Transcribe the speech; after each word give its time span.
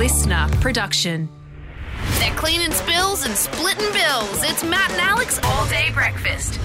listener 0.00 0.48
production. 0.62 1.28
They're 2.20 2.34
cleaning 2.34 2.72
spills 2.72 3.26
and 3.26 3.36
splitting 3.36 3.92
bills. 3.92 4.42
It's 4.44 4.64
Matt 4.64 4.90
and 4.92 4.98
Alex 5.02 5.38
all 5.44 5.68
day 5.68 5.90
breakfast. 5.92 6.58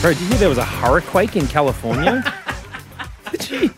Bro, 0.00 0.12
did 0.12 0.20
you 0.20 0.26
hear 0.28 0.38
there 0.38 0.48
was 0.48 0.58
a 0.58 0.64
hurricane 0.64 1.42
in 1.42 1.48
California? 1.48 2.22
did, 3.32 3.50
you, 3.50 3.74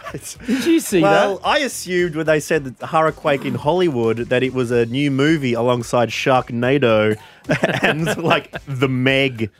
did 0.46 0.64
you 0.66 0.78
see 0.78 1.00
Well, 1.00 1.38
that? 1.38 1.46
I 1.46 1.58
assumed 1.60 2.16
when 2.16 2.26
they 2.26 2.38
said 2.38 2.64
that 2.66 2.86
Hurricane 2.86 3.46
in 3.46 3.54
Hollywood 3.54 4.18
that 4.28 4.42
it 4.42 4.52
was 4.52 4.70
a 4.70 4.84
new 4.84 5.10
movie 5.10 5.54
alongside 5.54 6.10
Sharknado 6.10 7.16
and 7.82 8.14
like 8.22 8.54
The 8.66 8.90
Meg. 8.90 9.50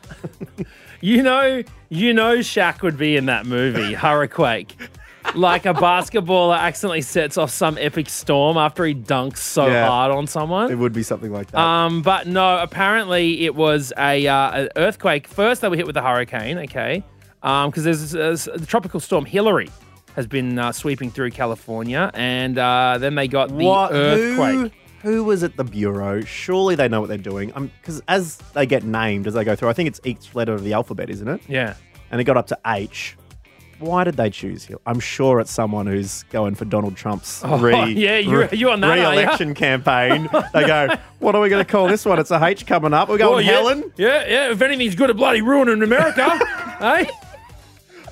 You 1.01 1.23
know, 1.23 1.63
you 1.89 2.13
know, 2.13 2.37
Shaq 2.37 2.83
would 2.83 2.99
be 2.99 3.17
in 3.17 3.25
that 3.25 3.47
movie, 3.47 3.95
Hurricane. 3.95 4.67
Like 5.35 5.65
a 5.65 5.73
basketballer 5.73 6.57
accidentally 6.57 7.01
sets 7.01 7.37
off 7.37 7.49
some 7.49 7.77
epic 7.79 8.09
storm 8.09 8.57
after 8.57 8.85
he 8.85 8.93
dunks 8.93 9.37
so 9.37 9.67
Yeah. 9.67 9.87
hard 9.87 10.11
on 10.11 10.27
someone. 10.27 10.71
It 10.71 10.77
would 10.77 10.93
be 10.93 11.01
something 11.03 11.31
like 11.31 11.49
that. 11.51 11.59
Um, 11.59 12.01
but 12.01 12.27
no, 12.27 12.59
apparently 12.59 13.45
it 13.45 13.55
was 13.55 13.91
a 13.97 14.27
uh, 14.27 14.51
an 14.63 14.69
earthquake. 14.75 15.27
First, 15.27 15.61
they 15.61 15.69
were 15.69 15.75
hit 15.75 15.87
with 15.87 15.97
a 15.97 16.01
hurricane, 16.01 16.59
okay, 16.59 17.03
because 17.41 17.83
there's, 17.83 18.11
there's 18.11 18.45
the 18.45 18.65
tropical 18.65 18.99
storm 18.99 19.25
Hilary 19.25 19.69
has 20.15 20.27
been 20.27 20.59
uh, 20.59 20.71
sweeping 20.71 21.09
through 21.09 21.31
California, 21.31 22.11
and 22.13 22.57
uh, 22.59 22.97
then 22.99 23.15
they 23.15 23.27
got 23.27 23.49
the 23.49 23.65
what? 23.65 23.91
earthquake. 23.91 24.71
Who, 25.01 25.09
who 25.11 25.23
was 25.23 25.43
at 25.43 25.57
the 25.57 25.63
bureau? 25.63 26.21
Surely 26.21 26.75
they 26.75 26.87
know 26.87 27.01
what 27.01 27.09
they're 27.09 27.17
doing. 27.17 27.49
Because 27.81 28.01
as 28.07 28.37
they 28.53 28.65
get 28.67 28.83
named, 28.83 29.25
as 29.27 29.33
they 29.33 29.43
go 29.43 29.55
through, 29.55 29.69
I 29.69 29.73
think 29.73 29.87
it's 29.87 29.99
each 30.03 30.35
letter 30.35 30.53
of 30.53 30.63
the 30.63 30.73
alphabet, 30.73 31.09
isn't 31.09 31.27
it? 31.27 31.41
Yeah. 31.47 31.73
And 32.11 32.21
it 32.21 32.25
got 32.25 32.37
up 32.37 32.47
to 32.47 32.59
H. 32.67 33.17
Why 33.79 34.03
did 34.03 34.15
they 34.15 34.29
choose 34.29 34.65
Hill? 34.65 34.81
I'm 34.85 34.99
sure 34.99 35.39
it's 35.39 35.51
someone 35.51 35.87
who's 35.87 36.23
going 36.23 36.55
for 36.55 36.65
Donald 36.65 36.95
Trump's 36.95 37.41
oh, 37.45 37.57
re, 37.57 37.73
Oh, 37.73 37.85
yeah, 37.85 38.17
you- 38.17 38.47
you 38.51 38.69
on 38.69 38.81
that, 38.81 38.93
re-election 38.93 39.53
campaign. 39.53 40.29
They 40.53 40.65
go, 40.65 40.89
what 41.19 41.35
are 41.35 41.41
we 41.41 41.49
going 41.49 41.63
to 41.63 41.69
call 41.69 41.87
this 41.87 42.05
one? 42.05 42.19
It's 42.19 42.31
a 42.31 42.43
H 42.43 42.65
coming 42.65 42.93
up. 42.93 43.09
We're 43.09 43.17
going 43.17 43.45
yeah. 43.45 43.51
Helen. 43.53 43.91
Yeah, 43.97 44.25
yeah. 44.27 44.51
If 44.51 44.61
anything's 44.61 44.95
good 44.95 45.09
at 45.09 45.15
bloody 45.17 45.41
ruining 45.41 45.81
America, 45.83 46.29
hey. 46.79 47.09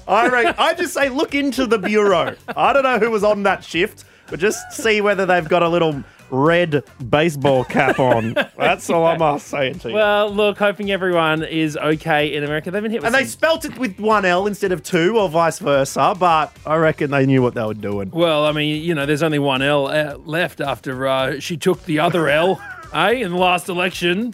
Eh? 0.08 0.14
I 0.14 0.28
reckon, 0.28 0.56
I 0.58 0.74
just 0.74 0.94
say 0.94 1.08
look 1.10 1.36
into 1.36 1.68
the 1.68 1.78
bureau. 1.78 2.36
I 2.58 2.74
don't 2.74 2.84
know 2.84 3.00
who 3.00 3.12
was 3.12 3.24
on 3.24 3.44
that 3.44 3.64
shift, 3.64 4.04
but 4.30 4.40
just 4.40 4.72
see 4.74 5.00
whether 5.00 5.26
they've 5.26 5.48
got 5.48 5.62
a 5.64 5.70
little 5.70 6.04
red 6.32 6.84
baseball 7.10 7.64
cap 7.64 8.00
on. 8.00 8.34
That's 8.58 8.90
all 8.90 9.06
I'm 9.06 9.22
uh, 9.22 9.38
saying 9.38 9.80
to 9.80 9.90
you. 9.90 9.96
Well, 9.96 10.30
look, 10.30 10.58
hoping 10.58 10.92
everyone 10.92 11.44
is 11.44 11.78
okay 11.78 12.34
in 12.34 12.44
America. 12.44 12.72
They've 12.72 12.82
been 12.82 12.92
hit 12.92 13.02
with 13.02 13.08
and 13.08 13.16
they 13.16 13.26
spelt 13.28 13.66
it 13.66 13.78
with 13.78 14.00
one 14.00 14.26
L 14.26 14.48
instead 14.48 14.72
of 14.72 14.84
two, 14.84 15.18
or 15.18 15.30
vice 15.30 15.60
versa. 15.60 16.16
But 16.18 16.56
I 16.66 16.76
reckon 16.78 17.12
they 17.12 17.26
knew 17.26 17.42
what 17.42 17.54
they 17.54 17.64
were 17.64 17.74
doing. 17.74 18.10
Well, 18.12 18.46
I 18.46 18.52
mean, 18.52 18.82
you 18.84 18.96
know, 18.96 19.06
there's 19.06 19.24
only 19.24 19.40
one 19.40 19.62
L 19.62 19.88
uh, 19.88 20.18
left 20.18 20.62
after 20.62 21.08
uh, 21.08 21.40
she 21.40 21.58
took 21.58 21.84
the 21.86 22.00
other 22.00 22.30
L, 22.30 22.62
eh, 22.94 23.12
in 23.12 23.32
the 23.32 23.38
last 23.38 23.70
election. 23.70 24.34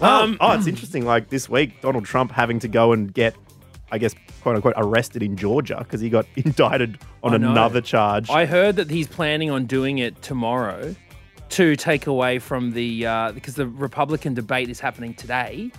Um, 0.00 0.36
oh, 0.40 0.52
it's 0.52 0.66
interesting. 0.66 1.04
Like 1.04 1.28
this 1.28 1.48
week, 1.48 1.80
Donald 1.80 2.04
Trump 2.04 2.32
having 2.32 2.58
to 2.60 2.68
go 2.68 2.92
and 2.92 3.12
get, 3.14 3.36
I 3.92 3.98
guess, 3.98 4.14
quote 4.40 4.56
unquote, 4.56 4.74
arrested 4.76 5.22
in 5.22 5.36
Georgia 5.36 5.76
because 5.78 6.00
he 6.00 6.10
got 6.10 6.26
indicted 6.36 6.98
on 7.22 7.34
another 7.34 7.80
charge. 7.80 8.28
I 8.28 8.46
heard 8.46 8.76
that 8.76 8.90
he's 8.90 9.06
planning 9.06 9.50
on 9.50 9.66
doing 9.66 9.98
it 9.98 10.20
tomorrow 10.22 10.94
to 11.52 11.76
take 11.76 12.06
away 12.06 12.38
from 12.38 12.72
the 12.72 13.06
uh, 13.06 13.32
because 13.32 13.54
the 13.54 13.66
Republican 13.66 14.34
debate 14.34 14.68
is 14.68 14.80
happening 14.80 15.14
today. 15.14 15.70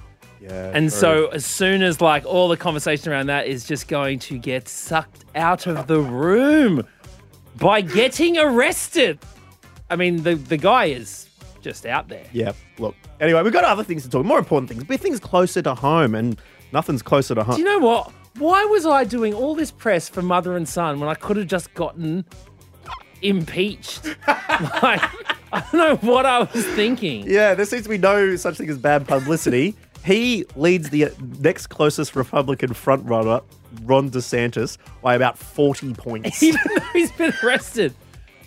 yeah, 0.42 0.72
And 0.74 0.90
true. 0.90 1.00
so, 1.00 1.28
as 1.28 1.46
soon 1.46 1.84
as 1.84 2.02
like 2.02 2.26
all 2.26 2.48
the 2.48 2.58
conversation 2.58 3.12
around 3.12 3.28
that 3.28 3.48
is 3.48 3.66
just 3.66 3.88
going 3.88 4.20
to 4.20 4.38
get 4.38 4.68
sucked 4.68 5.26
out 5.36 5.68
of 5.68 5.88
the 5.88 6.00
room 6.00 6.88
by 7.58 7.82
getting 7.82 8.38
arrested. 8.38 9.20
I 9.90 9.96
mean, 9.96 10.24
the 10.24 10.36
the 10.36 10.58
guy 10.58 10.86
is 10.86 11.30
just 11.62 11.86
out 11.86 12.08
there. 12.10 12.26
Yeah, 12.32 12.54
look. 12.80 12.96
Anyway, 13.20 13.42
we've 13.44 13.54
got 13.54 13.64
other 13.64 13.84
things 13.84 14.04
to 14.04 14.10
talk, 14.10 14.26
more 14.26 14.40
important 14.40 14.70
things, 14.70 14.84
but 14.84 15.00
things 15.00 15.20
closer 15.20 15.62
to 15.62 15.76
home, 15.76 16.14
and 16.16 16.40
nothing's 16.72 17.02
closer 17.02 17.36
to 17.36 17.44
home. 17.44 17.56
Do 17.56 17.62
you 17.62 17.68
know 17.68 17.80
what? 17.86 18.12
Why 18.40 18.66
was 18.66 18.86
I 18.86 19.04
doing 19.04 19.34
all 19.34 19.54
this 19.54 19.70
press 19.72 20.10
for 20.10 20.24
mother 20.24 20.58
and 20.58 20.68
son 20.68 21.00
when 21.00 21.08
I 21.08 21.14
could 21.14 21.38
have 21.38 21.46
just 21.48 21.74
gotten 21.76 22.26
impeached? 23.24 24.06
like, 24.28 25.02
I 25.52 25.64
don't 25.72 25.74
know 25.74 25.96
what 26.12 26.26
I 26.26 26.40
was 26.40 26.66
thinking. 26.68 27.30
yeah, 27.30 27.54
there 27.54 27.66
seems 27.66 27.84
to 27.84 27.90
be 27.90 27.98
no 27.98 28.36
such 28.36 28.58
thing 28.58 28.70
as 28.70 28.78
bad 28.78 29.08
publicity. 29.08 29.76
he 30.06 30.46
leads 30.56 30.90
the 30.90 31.12
next 31.40 31.68
closest 31.68 32.16
Republican 32.16 32.70
frontrunner, 32.70 33.44
Ron 33.84 34.10
DeSantis, 34.10 34.78
by 35.02 35.16
about 35.16 35.38
40 35.38 35.94
points. 35.94 36.42
Even 36.44 36.62
though 36.68 36.84
he's 36.94 37.12
been 37.12 37.34
arrested. 37.44 37.94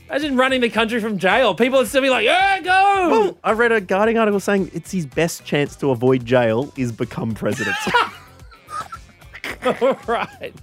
Imagine 0.08 0.36
running 0.36 0.60
the 0.60 0.70
country 0.70 1.00
from 1.00 1.18
jail. 1.18 1.54
People 1.54 1.80
would 1.80 1.88
still 1.88 2.02
be 2.02 2.10
like, 2.10 2.24
yeah, 2.24 2.60
go. 2.60 3.08
Well, 3.10 3.38
I 3.42 3.52
read 3.52 3.72
a 3.72 3.80
Guardian 3.80 4.18
article 4.18 4.38
saying 4.38 4.70
it's 4.72 4.92
his 4.92 5.04
best 5.04 5.44
chance 5.44 5.74
to 5.76 5.90
avoid 5.90 6.24
jail 6.24 6.72
is 6.76 6.92
become 6.92 7.34
president. 7.34 7.76
All 9.82 9.98
right. 10.06 10.54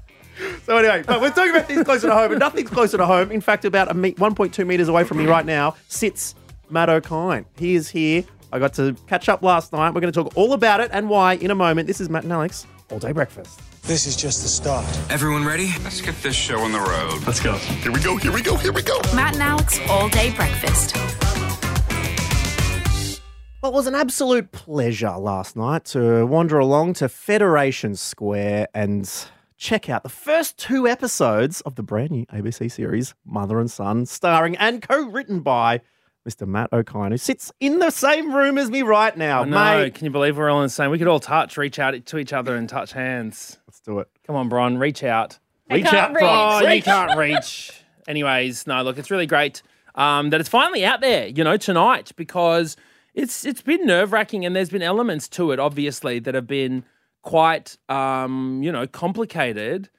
So 0.65 0.77
anyway, 0.77 1.03
but 1.05 1.21
we're 1.21 1.29
talking 1.31 1.51
about 1.51 1.67
things 1.67 1.83
closer 1.83 2.07
to 2.07 2.13
home, 2.13 2.31
and 2.31 2.39
nothing's 2.39 2.69
closer 2.69 2.97
to 2.97 3.05
home. 3.05 3.31
In 3.31 3.41
fact, 3.41 3.65
about 3.65 3.91
a 3.91 3.93
me- 3.93 4.13
1.2 4.13 4.65
meters 4.65 4.87
away 4.87 5.03
from 5.03 5.17
me 5.17 5.25
right 5.25 5.45
now 5.45 5.75
sits 5.87 6.35
Matt 6.69 6.89
Okine. 6.89 7.45
He 7.57 7.75
is 7.75 7.89
here. 7.89 8.23
I 8.51 8.59
got 8.59 8.73
to 8.75 8.95
catch 9.07 9.29
up 9.29 9.41
last 9.41 9.73
night. 9.73 9.93
We're 9.93 10.01
going 10.01 10.13
to 10.13 10.23
talk 10.23 10.33
all 10.35 10.53
about 10.53 10.79
it 10.79 10.89
and 10.93 11.09
why 11.09 11.33
in 11.33 11.51
a 11.51 11.55
moment. 11.55 11.87
This 11.87 11.99
is 11.99 12.09
Matt 12.09 12.23
and 12.23 12.33
Alex 12.33 12.65
all 12.91 12.99
day 12.99 13.11
breakfast. 13.11 13.59
This 13.83 14.05
is 14.07 14.15
just 14.15 14.41
the 14.43 14.47
start. 14.47 14.85
Everyone 15.09 15.43
ready? 15.45 15.69
Let's 15.83 15.99
get 15.99 16.15
this 16.23 16.35
show 16.35 16.59
on 16.59 16.71
the 16.71 16.79
road. 16.79 17.21
Let's 17.27 17.41
go. 17.41 17.53
Here 17.57 17.91
we 17.91 17.99
go, 17.99 18.15
here 18.15 18.31
we 18.31 18.41
go, 18.41 18.55
here 18.55 18.71
we 18.71 18.81
go. 18.81 18.97
Matt 19.13 19.33
and 19.33 19.43
Alex 19.43 19.79
all 19.89 20.07
day 20.07 20.33
breakfast. 20.33 20.95
Well, 23.61 23.71
it 23.71 23.75
was 23.75 23.87
an 23.87 23.95
absolute 23.95 24.51
pleasure 24.51 25.11
last 25.11 25.55
night 25.55 25.85
to 25.85 26.25
wander 26.25 26.59
along 26.59 26.93
to 26.95 27.07
Federation 27.09 27.95
Square 27.95 28.67
and 28.73 29.09
check 29.63 29.89
out 29.89 30.03
the 30.03 30.09
first 30.09 30.57
two 30.57 30.85
episodes 30.85 31.61
of 31.61 31.75
the 31.75 31.83
brand 31.83 32.11
new 32.11 32.25
ABC 32.25 32.69
series 32.69 33.15
Mother 33.25 33.61
and 33.61 33.71
Son, 33.71 34.05
starring 34.05 34.57
and 34.57 34.81
co-written 34.81 35.39
by 35.39 35.79
Mr. 36.27 36.45
Matt 36.45 36.69
Okine, 36.71 37.11
who 37.11 37.17
sits 37.17 37.49
in 37.61 37.79
the 37.79 37.89
same 37.89 38.35
room 38.35 38.57
as 38.57 38.69
me 38.69 38.81
right 38.81 39.15
now. 39.15 39.43
I 39.43 39.45
know. 39.45 39.79
Mate, 39.83 39.95
Can 39.95 40.03
you 40.03 40.11
believe 40.11 40.37
we're 40.37 40.49
all 40.49 40.59
in 40.59 40.65
the 40.65 40.69
same? 40.69 40.91
We 40.91 40.97
could 40.97 41.07
all 41.07 41.21
touch, 41.21 41.55
reach 41.55 41.79
out 41.79 41.93
to 42.05 42.17
each 42.17 42.33
other 42.33 42.57
and 42.57 42.67
touch 42.67 42.91
hands. 42.91 43.57
let's 43.65 43.79
do 43.79 43.99
it. 43.99 44.09
Come 44.27 44.35
on, 44.35 44.49
Bron, 44.49 44.77
reach 44.77 45.01
out. 45.01 45.39
Reach 45.71 45.85
out, 45.85 46.09
Oh, 46.11 46.59
Bron. 46.59 46.75
you 46.75 46.81
can't 46.81 47.17
reach. 47.17 47.71
Anyways, 48.05 48.67
no, 48.67 48.83
look, 48.83 48.97
it's 48.97 49.09
really 49.09 49.27
great 49.27 49.61
um, 49.95 50.29
that 50.31 50.41
it's 50.41 50.49
finally 50.49 50.83
out 50.83 50.99
there, 50.99 51.27
you 51.27 51.41
know, 51.41 51.55
tonight 51.55 52.11
because 52.17 52.75
it's 53.13 53.45
it's 53.45 53.61
been 53.61 53.85
nerve 53.85 54.11
wracking 54.11 54.45
and 54.45 54.53
there's 54.53 54.69
been 54.71 54.81
elements 54.81 55.29
to 55.29 55.51
it, 55.51 55.59
obviously, 55.59 56.19
that 56.19 56.35
have 56.35 56.47
been 56.47 56.83
quite, 57.23 57.77
um, 57.89 58.61
you 58.61 58.71
know, 58.71 58.85
complicated. 58.85 59.89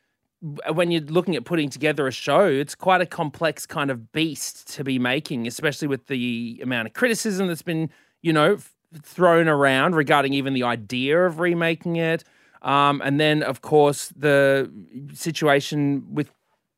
When 0.73 0.91
you're 0.91 1.01
looking 1.03 1.35
at 1.37 1.45
putting 1.45 1.71
together 1.71 2.07
a 2.07 2.12
show, 2.12 2.47
it's 2.47 2.75
quite 2.75 3.01
a 3.01 3.07
complex 3.07 3.67
kind 3.67 3.91
of 3.91 4.12
beast 4.12 4.69
to 4.75 4.85
be 4.85 4.99
making, 4.99 5.47
especially 5.47 5.89
with 5.89 6.07
the 6.07 6.61
amount 6.62 6.87
of 6.87 6.93
criticism 6.95 7.47
that's 7.49 7.62
been, 7.62 7.89
you 8.21 8.33
know, 8.33 8.55
f- 8.55 8.75
thrown 9.03 9.49
around 9.49 9.95
regarding 9.95 10.35
even 10.35 10.53
the 10.53 10.62
idea 10.62 11.25
of 11.27 11.41
remaking 11.41 11.97
it. 11.97 12.25
Um, 12.61 13.01
and 13.05 13.19
then, 13.19 13.43
of 13.43 13.62
course, 13.62 14.12
the 14.17 14.71
situation 15.15 16.05
with 16.11 16.31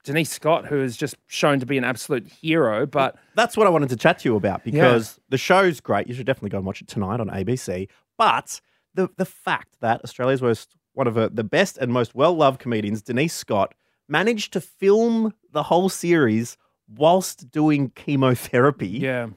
Denise 0.04 0.30
Scott, 0.30 0.66
who 0.66 0.78
has 0.78 0.96
just 0.96 1.16
shown 1.26 1.58
to 1.58 1.66
be 1.66 1.76
an 1.76 1.84
absolute 1.84 2.26
hero. 2.28 2.86
But 2.86 3.16
That's 3.34 3.56
what 3.56 3.66
I 3.66 3.70
wanted 3.70 3.88
to 3.88 3.96
chat 3.96 4.20
to 4.20 4.28
you 4.28 4.36
about 4.36 4.62
because 4.64 5.18
the 5.28 5.38
show's 5.38 5.80
great. 5.80 6.06
You 6.06 6.14
should 6.14 6.26
definitely 6.26 6.50
go 6.50 6.58
and 6.58 6.66
watch 6.66 6.80
it 6.80 6.86
tonight 6.88 7.18
on 7.18 7.28
ABC. 7.28 7.88
But 8.16 8.60
the 8.96 9.08
the 9.16 9.24
fact 9.24 9.76
that 9.80 10.02
Australia's 10.02 10.42
most 10.42 10.74
one 10.94 11.06
of 11.06 11.16
uh, 11.16 11.28
the 11.32 11.44
best 11.44 11.78
and 11.78 11.92
most 11.92 12.14
well 12.14 12.34
loved 12.34 12.58
comedians, 12.58 13.02
Denise 13.02 13.34
Scott, 13.34 13.74
managed 14.08 14.52
to 14.54 14.60
film 14.60 15.34
the 15.52 15.62
whole 15.62 15.88
series 15.88 16.56
whilst 16.88 17.50
doing 17.50 17.90
chemotherapy 17.90 18.88
yeah, 18.88 19.28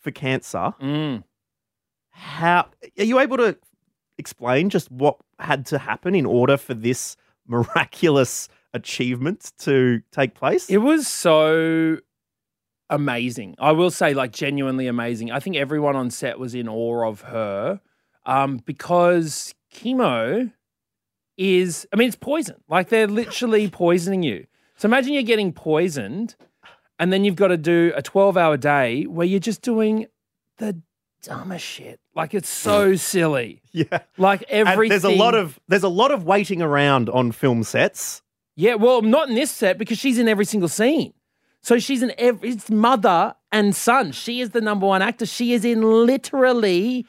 for 0.00 0.10
cancer. 0.10 0.74
mm. 0.80 1.22
How 2.10 2.68
are 2.98 3.04
you 3.04 3.18
able 3.18 3.38
to 3.38 3.56
explain 4.18 4.70
just 4.70 4.90
what 4.90 5.16
had 5.38 5.66
to 5.66 5.78
happen 5.78 6.14
in 6.14 6.26
order 6.26 6.56
for 6.56 6.74
this 6.74 7.16
miraculous 7.46 8.48
achievement 8.74 9.52
to 9.58 10.02
take 10.10 10.34
place? 10.34 10.68
it 10.70 10.78
was 10.78 11.06
so 11.08 11.98
amazing. 12.90 13.56
I 13.58 13.72
will 13.72 13.90
say, 13.90 14.14
like, 14.14 14.32
genuinely 14.32 14.86
amazing. 14.86 15.30
I 15.30 15.40
think 15.40 15.56
everyone 15.56 15.96
on 15.96 16.10
set 16.10 16.38
was 16.38 16.54
in 16.54 16.68
awe 16.68 17.08
of 17.08 17.22
her 17.22 17.80
um, 18.26 18.58
because 18.64 19.54
chemo 19.74 20.52
is, 21.36 21.86
I 21.92 21.96
mean, 21.96 22.08
it's 22.08 22.16
poison. 22.16 22.56
Like, 22.68 22.88
they're 22.88 23.06
literally 23.06 23.68
poisoning 23.68 24.22
you. 24.22 24.46
So 24.76 24.86
imagine 24.86 25.12
you're 25.12 25.22
getting 25.22 25.52
poisoned 25.52 26.34
and 26.98 27.12
then 27.12 27.24
you've 27.24 27.36
got 27.36 27.48
to 27.48 27.56
do 27.56 27.92
a 27.94 28.02
12 28.02 28.36
hour 28.36 28.56
day 28.56 29.04
where 29.04 29.26
you're 29.26 29.40
just 29.40 29.62
doing 29.62 30.06
the 30.58 30.80
dumbest 31.22 31.64
shit. 31.64 32.00
Like, 32.14 32.34
it's 32.34 32.48
so 32.50 32.96
silly. 32.96 33.62
yeah. 33.72 34.00
Like, 34.18 34.44
And 34.50 34.68
everything. 34.68 34.90
there's 34.90 35.04
a 35.04 35.16
lot 35.16 35.34
of 35.34 35.58
there's 35.68 35.82
a 35.84 35.88
lot 35.88 36.10
of 36.10 36.24
waiting 36.24 36.60
around 36.60 37.08
on 37.08 37.32
film 37.32 37.62
sets. 37.62 38.22
Yeah, 38.54 38.74
well, 38.74 39.00
not 39.00 39.28
in 39.30 39.34
this 39.34 39.50
set 39.50 39.78
because 39.78 39.98
she's 39.98 40.18
in 40.18 40.28
every 40.28 40.44
single 40.44 40.68
scene. 40.68 41.14
So 41.62 41.78
she's 41.78 42.02
in 42.02 42.12
every 42.18 42.50
it's 42.50 42.68
mother 42.70 43.34
and 43.50 43.74
Son. 43.74 44.12
She 44.12 44.40
is 44.40 44.50
the 44.50 44.60
number 44.60 44.86
one 44.86 45.00
actor. 45.00 45.24
She 45.26 45.52
is 45.54 45.64
in 45.64 45.80
literally 46.06 47.06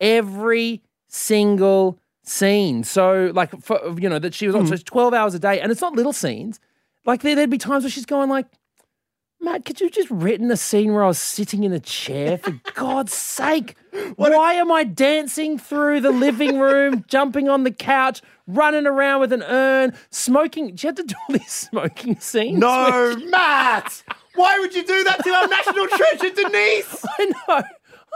every 0.00 0.82
single 1.08 1.98
scene. 2.22 2.84
So, 2.84 3.30
like, 3.34 3.60
for, 3.62 3.80
you 3.98 4.08
know, 4.08 4.18
that 4.18 4.34
she 4.34 4.46
was 4.46 4.54
on 4.54 4.66
so 4.66 4.68
hmm. 4.68 4.74
it's 4.74 4.82
12 4.82 5.14
hours 5.14 5.34
a 5.34 5.38
day, 5.38 5.60
and 5.60 5.70
it's 5.70 5.80
not 5.80 5.94
little 5.94 6.12
scenes. 6.12 6.60
Like, 7.04 7.22
there, 7.22 7.34
there'd 7.34 7.50
be 7.50 7.58
times 7.58 7.84
where 7.84 7.90
she's 7.90 8.06
going, 8.06 8.28
like, 8.28 8.46
Matt, 9.42 9.64
could 9.64 9.80
you 9.80 9.88
just 9.88 10.10
written 10.10 10.50
a 10.50 10.56
scene 10.56 10.92
where 10.92 11.02
I 11.02 11.06
was 11.06 11.18
sitting 11.18 11.64
in 11.64 11.72
a 11.72 11.80
chair? 11.80 12.36
For 12.36 12.60
God's 12.74 13.14
sake, 13.14 13.74
why 14.16 14.54
am 14.54 14.70
I 14.70 14.84
dancing 14.84 15.58
through 15.58 16.02
the 16.02 16.10
living 16.10 16.60
room, 16.60 17.04
jumping 17.08 17.48
on 17.48 17.64
the 17.64 17.70
couch, 17.70 18.20
running 18.46 18.86
around 18.86 19.20
with 19.20 19.32
an 19.32 19.42
urn, 19.42 19.94
smoking? 20.10 20.74
Do 20.74 20.86
you 20.86 20.88
have 20.88 20.96
to 20.96 21.04
do 21.04 21.14
all 21.26 21.38
these 21.38 21.50
smoking 21.70 22.20
scenes? 22.20 22.58
No, 22.58 23.16
Matt! 23.28 24.02
Why 24.34 24.58
would 24.58 24.74
you 24.74 24.84
do 24.84 25.04
that 25.04 25.24
to 25.24 25.30
our 25.30 25.48
national 25.48 25.86
treasure, 25.88 26.34
Denise? 26.34 27.04
I 27.18 27.32
know. 27.48 27.62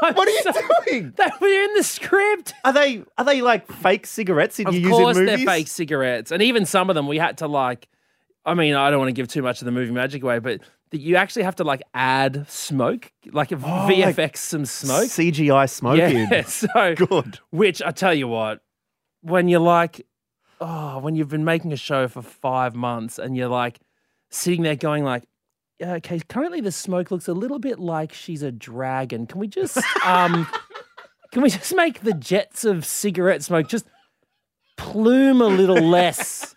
I'm 0.03 0.15
What 0.15 0.29
are 0.29 0.31
you 0.31 0.43
so- 0.43 0.53
doing? 0.87 1.13
They 1.17 1.27
were 1.41 1.65
in 1.65 1.75
the 1.75 1.83
script. 1.83 2.55
Are 2.65 2.73
they 2.73 3.05
are 3.19 3.25
they 3.25 3.41
like 3.43 3.71
fake 3.71 4.07
cigarettes 4.07 4.57
that 4.59 4.67
Of 4.69 4.75
you 4.75 4.81
use 4.81 4.91
in 4.91 4.93
course, 4.97 5.17
they're 5.17 5.39
fake 5.39 5.69
cigarettes, 5.69 6.31
and 6.33 6.43
even 6.43 6.67
some 6.67 6.91
of 6.91 6.95
them 6.95 7.07
we 7.07 7.19
had 7.19 7.39
to 7.39 7.47
like. 7.49 7.89
I 8.47 8.53
mean, 8.55 8.75
I 8.75 8.91
don't 8.91 8.99
want 8.99 9.09
to 9.09 9.13
give 9.15 9.29
too 9.29 9.41
much 9.43 9.63
of 9.63 9.67
the 9.67 9.73
movie 9.73 9.91
magic 9.93 10.23
away, 10.23 10.39
but 10.39 10.61
that 10.91 11.01
you 11.01 11.17
actually 11.17 11.45
have 11.45 11.57
to 11.57 11.65
like 11.65 11.83
add 11.95 12.47
smoke, 12.49 13.11
like 13.33 13.53
a 13.53 13.57
Oh, 13.57 13.87
like 13.89 14.17
VFX 14.17 14.37
some 14.37 14.67
smoke. 14.67 15.05
CGI 15.09 15.69
smoke. 15.71 15.97
Yeah, 15.97 16.43
so 16.47 16.95
Good. 16.95 17.39
Which 17.51 17.81
I 17.83 17.91
tell 17.91 18.13
you 18.13 18.29
what, 18.29 18.61
when 19.23 19.49
you're 19.49 19.61
like, 19.61 20.07
oh, 20.61 20.99
when 20.99 21.15
you've 21.15 21.31
been 21.31 21.45
making 21.47 21.73
a 21.73 21.77
show 21.77 22.07
for 22.07 22.21
five 22.21 22.75
months 22.75 23.19
and 23.19 23.35
you're 23.35 23.49
like 23.49 23.81
sitting 24.31 24.63
there 24.63 24.77
going 24.77 25.05
like, 25.05 25.25
okay, 25.85 26.21
currently 26.29 26.61
the 26.61 26.73
smoke 26.73 27.11
looks 27.11 27.29
a 27.29 27.35
little 27.35 27.59
bit 27.59 27.79
like 27.79 28.13
she's 28.13 28.43
a 28.43 28.53
dragon. 28.53 29.27
Can 29.27 29.39
we 29.41 29.49
just 29.49 29.79
um 30.05 30.47
can 31.33 31.43
we 31.43 31.51
just 31.51 31.75
make 31.75 32.01
the 32.01 32.13
jets 32.13 32.65
of 32.65 32.85
cigarette 32.85 33.43
smoke 33.43 33.69
just 33.69 33.87
plume 34.77 35.41
a 35.41 35.47
little 35.47 35.81
less? 35.81 36.55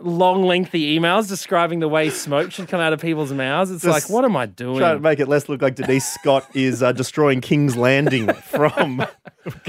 Long, 0.00 0.44
lengthy 0.44 0.96
emails 0.96 1.28
describing 1.28 1.80
the 1.80 1.88
way 1.88 2.08
smoke 2.08 2.52
should 2.52 2.68
come 2.68 2.78
out 2.78 2.92
of 2.92 3.00
people's 3.00 3.32
mouths. 3.32 3.72
It's 3.72 3.82
Just 3.82 4.08
like, 4.08 4.14
what 4.14 4.24
am 4.24 4.36
I 4.36 4.46
doing? 4.46 4.78
Trying 4.78 4.98
to 4.98 5.02
make 5.02 5.18
it 5.18 5.26
less 5.26 5.48
look 5.48 5.60
like 5.60 5.74
Denise 5.74 6.06
Scott 6.06 6.48
is 6.54 6.84
uh, 6.84 6.92
destroying 6.92 7.40
King's 7.40 7.76
Landing 7.76 8.32
from 8.44 9.04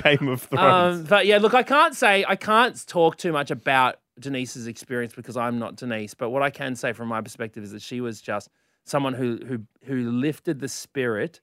Game 0.03 0.27
of 0.27 0.43
Thrones. 0.43 0.99
Um, 0.99 1.03
but 1.05 1.25
yeah, 1.25 1.39
look, 1.39 1.55
I 1.55 1.63
can't 1.63 1.95
say 1.95 2.25
I 2.27 2.35
can't 2.35 2.85
talk 2.85 3.17
too 3.17 3.31
much 3.31 3.49
about 3.49 3.95
Denise's 4.19 4.67
experience 4.67 5.13
because 5.15 5.35
I'm 5.35 5.57
not 5.57 5.77
Denise. 5.77 6.13
But 6.13 6.29
what 6.29 6.43
I 6.43 6.51
can 6.51 6.75
say 6.75 6.93
from 6.93 7.07
my 7.07 7.21
perspective 7.21 7.63
is 7.63 7.71
that 7.71 7.81
she 7.81 7.99
was 7.99 8.21
just 8.21 8.49
someone 8.89 9.13
who 9.13 9.39
who 9.47 9.61
who 9.85 10.09
lifted 10.11 10.59
the 10.59 10.67
spirit 10.69 11.41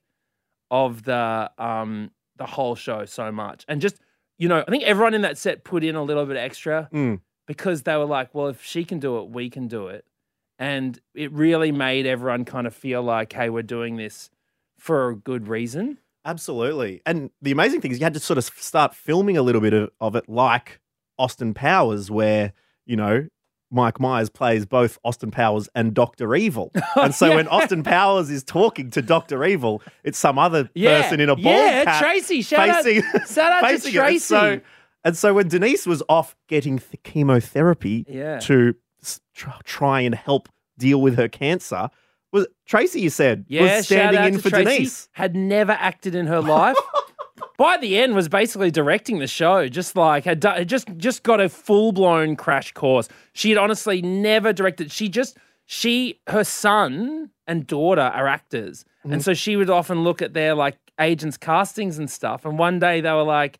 of 0.69 1.03
the 1.03 1.49
um 1.57 2.11
the 2.37 2.45
whole 2.45 2.75
show 2.75 3.05
so 3.05 3.31
much, 3.31 3.65
and 3.67 3.81
just 3.81 3.97
you 4.37 4.47
know, 4.47 4.63
I 4.67 4.69
think 4.69 4.83
everyone 4.83 5.13
in 5.15 5.21
that 5.21 5.37
set 5.37 5.63
put 5.63 5.83
in 5.83 5.95
a 5.95 6.03
little 6.03 6.25
bit 6.25 6.37
extra 6.37 6.89
Mm. 6.93 7.21
because 7.47 7.81
they 7.83 7.95
were 7.97 8.05
like, 8.05 8.35
well, 8.35 8.47
if 8.49 8.63
she 8.63 8.85
can 8.85 8.99
do 8.99 9.17
it, 9.19 9.29
we 9.29 9.49
can 9.49 9.67
do 9.67 9.87
it, 9.87 10.05
and 10.59 10.99
it 11.15 11.31
really 11.31 11.71
made 11.71 12.05
everyone 12.05 12.45
kind 12.45 12.67
of 12.67 12.75
feel 12.75 13.01
like, 13.01 13.33
hey, 13.33 13.49
we're 13.49 13.63
doing 13.63 13.95
this 13.97 14.29
for 14.77 15.09
a 15.09 15.15
good 15.15 15.47
reason. 15.47 15.97
Absolutely. 16.23 17.01
And 17.05 17.31
the 17.41 17.51
amazing 17.51 17.81
thing 17.81 17.91
is 17.91 17.99
you 17.99 18.03
had 18.03 18.13
to 18.13 18.19
sort 18.19 18.37
of 18.37 18.43
start 18.43 18.93
filming 18.93 19.37
a 19.37 19.41
little 19.41 19.61
bit 19.61 19.73
of, 19.73 19.89
of 19.99 20.15
it 20.15 20.27
like 20.27 20.79
Austin 21.17 21.53
Powers, 21.53 22.11
where, 22.11 22.51
you 22.85 22.95
know, 22.97 23.27
Mike 23.69 23.99
Myers 23.99 24.29
plays 24.29 24.65
both 24.65 24.97
Austin 25.03 25.29
Powers 25.31 25.67
and 25.75 25.93
Dr. 25.93 26.35
Evil. 26.35 26.71
And 26.95 27.13
so 27.13 27.35
when 27.35 27.47
Austin 27.49 27.83
Powers 27.83 28.29
is 28.29 28.43
talking 28.43 28.89
to 28.91 29.01
Dr. 29.01 29.43
Evil, 29.45 29.81
it's 30.03 30.17
some 30.17 30.39
other 30.39 30.69
Yeah. 30.75 31.01
person 31.01 31.19
in 31.19 31.29
a 31.29 31.35
bald 31.35 31.45
Yeah, 31.45 31.83
cap 31.83 32.01
Tracy. 32.01 32.41
Shout 32.41 32.83
facing, 32.83 33.03
out, 33.03 33.27
shout 33.29 33.51
out 33.51 33.59
to 33.61 33.67
facing. 33.67 33.87
And 33.89 33.95
Tracy. 33.95 34.19
so, 34.19 34.61
and 35.03 35.17
so 35.17 35.33
when 35.33 35.47
Denise 35.49 35.85
was 35.85 36.01
off 36.09 36.35
getting 36.47 36.79
th- 36.79 37.03
chemotherapy 37.03 38.05
Yeah. 38.07 38.39
to 38.39 38.75
tr- 39.33 39.49
try 39.63 40.01
and 40.01 40.15
help 40.15 40.49
deal 40.77 41.01
with 41.01 41.17
her 41.17 41.27
cancer, 41.27 41.89
was 42.31 42.47
Tracy, 42.65 43.01
you 43.01 43.09
said, 43.09 43.45
yeah, 43.47 43.77
was 43.77 43.85
standing 43.85 44.23
in 44.23 44.33
to 44.33 44.39
for 44.41 44.49
Tracy. 44.49 44.63
Denise. 44.77 45.09
Had 45.13 45.35
never 45.35 45.71
acted 45.73 46.13
in 46.15 46.27
her 46.27 46.41
life. 46.41 46.75
By 47.57 47.77
the 47.77 47.97
end, 47.97 48.13
was 48.13 48.29
basically 48.29 48.69
directing 48.69 49.17
the 49.17 49.27
show. 49.27 49.67
Just 49.67 49.95
like 49.95 50.25
had, 50.25 50.39
done, 50.39 50.65
just 50.67 50.87
just 50.97 51.23
got 51.23 51.41
a 51.41 51.49
full 51.49 51.91
blown 51.91 52.35
crash 52.35 52.71
course. 52.73 53.09
She 53.33 53.49
had 53.49 53.57
honestly 53.57 54.01
never 54.01 54.53
directed. 54.53 54.91
She 54.91 55.09
just 55.09 55.37
she 55.65 56.21
her 56.27 56.43
son 56.43 57.31
and 57.47 57.65
daughter 57.65 58.01
are 58.01 58.27
actors, 58.27 58.85
and 59.03 59.13
mm-hmm. 59.13 59.21
so 59.21 59.33
she 59.33 59.55
would 59.55 59.71
often 59.71 60.03
look 60.03 60.21
at 60.21 60.33
their 60.33 60.53
like 60.53 60.77
agents 60.99 61.37
castings 61.37 61.97
and 61.97 62.09
stuff. 62.09 62.45
And 62.45 62.57
one 62.57 62.79
day 62.79 63.01
they 63.01 63.11
were 63.11 63.23
like. 63.23 63.59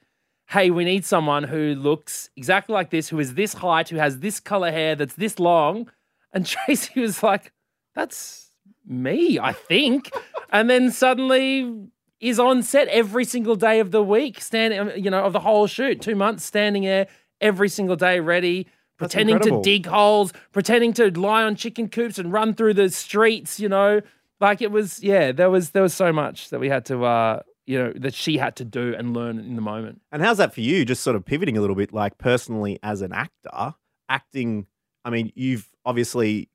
Hey, 0.50 0.72
we 0.72 0.86
need 0.86 1.04
someone 1.04 1.44
who 1.44 1.76
looks 1.76 2.30
exactly 2.38 2.72
like 2.72 2.90
this, 2.90 3.10
who 3.10 3.20
is 3.20 3.34
this 3.34 3.52
height, 3.52 3.90
who 3.90 3.98
has 3.98 4.20
this 4.20 4.40
color 4.40 4.72
hair, 4.72 4.96
that's 4.96 5.16
this 5.16 5.40
long. 5.40 5.92
And 6.32 6.46
Tracy 6.68 7.02
was 7.02 7.22
like, 7.22 7.52
that's 7.94 8.54
me, 8.86 9.40
I 9.40 9.52
think. 9.52 10.10
and 10.50 10.70
then 10.70 10.90
suddenly 10.92 11.90
is 12.20 12.40
on 12.40 12.64
set 12.64 12.88
every 12.88 13.26
single 13.26 13.56
day 13.56 13.80
of 13.80 13.92
the 13.92 14.04
week, 14.04 14.42
standing, 14.42 15.04
you 15.04 15.12
know, 15.12 15.24
of 15.24 15.34
the 15.34 15.40
whole 15.40 15.68
shoot, 15.68 16.02
two 16.02 16.16
months 16.16 16.44
standing 16.44 16.84
there 16.84 17.08
every 17.40 17.70
single 17.70 17.96
day, 17.96 18.20
ready, 18.20 18.68
That's 19.00 19.14
pretending 19.14 19.40
to 19.42 19.62
dig 19.62 19.86
holes, 19.86 20.34
pretending 20.52 20.94
to 20.94 21.12
lie 21.20 21.44
on 21.44 21.56
chicken 21.56 21.90
coops 21.90 22.18
and 22.18 22.32
run 22.32 22.54
through 22.56 22.74
the 22.74 22.90
streets, 22.90 23.60
you 23.60 23.70
know. 23.70 24.02
Like 24.40 24.62
it 24.62 24.72
was, 24.72 25.02
yeah, 25.04 25.32
there 25.32 25.50
was 25.50 25.72
there 25.72 25.84
was 25.84 25.94
so 25.94 26.12
much 26.12 26.50
that 26.50 26.60
we 26.60 26.70
had 26.70 26.86
to, 26.86 27.06
uh, 27.06 27.42
you 27.66 27.78
know, 27.78 27.94
that 27.98 28.14
she 28.14 28.38
had 28.38 28.56
to 28.58 28.66
do 28.66 28.96
and 28.96 29.16
learn 29.16 29.40
in 29.40 29.56
the 29.56 29.62
moment. 29.62 30.02
And 30.12 30.22
how's 30.22 30.38
that 30.38 30.54
for 30.54 30.62
you? 30.62 30.86
Just 30.86 31.04
sort 31.04 31.16
of 31.16 31.26
pivoting 31.26 31.58
a 31.58 31.62
little 31.62 31.76
bit, 31.76 31.94
like 31.94 32.18
personally 32.18 32.80
as 32.84 33.02
an 33.02 33.14
actor, 33.14 33.76
acting. 34.10 34.68
I 35.06 35.10
mean, 35.10 35.32
you've 35.36 35.68
obviously 35.86 36.50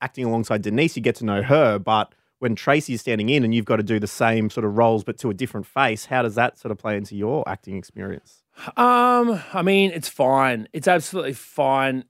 acting 0.00 0.24
alongside 0.24 0.62
Denise, 0.62 0.96
you 0.96 1.02
get 1.02 1.16
to 1.16 1.24
know 1.24 1.42
her, 1.42 1.78
but 1.78 2.14
when 2.40 2.54
Tracy's 2.56 3.00
standing 3.02 3.28
in 3.28 3.44
and 3.44 3.54
you've 3.54 3.64
got 3.66 3.76
to 3.76 3.82
do 3.82 3.98
the 4.00 4.06
same 4.06 4.50
sort 4.50 4.64
of 4.64 4.76
roles 4.76 5.04
but 5.04 5.16
to 5.18 5.30
a 5.30 5.34
different 5.34 5.66
face, 5.66 6.06
how 6.06 6.22
does 6.22 6.34
that 6.34 6.58
sort 6.58 6.72
of 6.72 6.78
play 6.78 6.96
into 6.96 7.14
your 7.14 7.48
acting 7.48 7.76
experience? 7.76 8.42
Um, 8.76 9.40
I 9.54 9.62
mean, 9.62 9.92
it's 9.92 10.08
fine. 10.08 10.66
It's 10.72 10.88
absolutely 10.88 11.34
fine. 11.34 12.04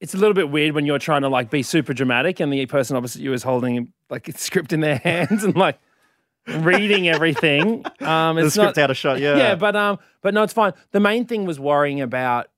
It's 0.00 0.14
a 0.14 0.18
little 0.18 0.34
bit 0.34 0.50
weird 0.50 0.74
when 0.74 0.84
you're 0.86 0.98
trying 0.98 1.22
to 1.22 1.28
like 1.28 1.50
be 1.50 1.62
super 1.62 1.92
dramatic 1.94 2.38
and 2.38 2.52
the 2.52 2.64
person 2.66 2.96
opposite 2.96 3.20
you 3.22 3.32
is 3.32 3.42
holding 3.42 3.92
like 4.10 4.28
a 4.28 4.36
script 4.36 4.72
in 4.72 4.80
their 4.80 4.98
hands 5.04 5.42
and 5.42 5.56
like 5.56 5.78
reading 6.46 7.08
everything. 7.08 7.82
Um, 8.00 8.36
The 8.36 8.44
it's 8.44 8.54
script 8.54 8.76
not, 8.76 8.82
out 8.84 8.90
of 8.90 8.96
shot, 8.96 9.20
yeah. 9.20 9.36
yeah, 9.36 9.54
but 9.54 9.74
um, 9.74 9.98
but 10.20 10.34
no, 10.34 10.42
it's 10.42 10.52
fine. 10.52 10.74
The 10.92 11.00
main 11.00 11.24
thing 11.24 11.46
was 11.46 11.58
worrying 11.58 12.00
about 12.02 12.48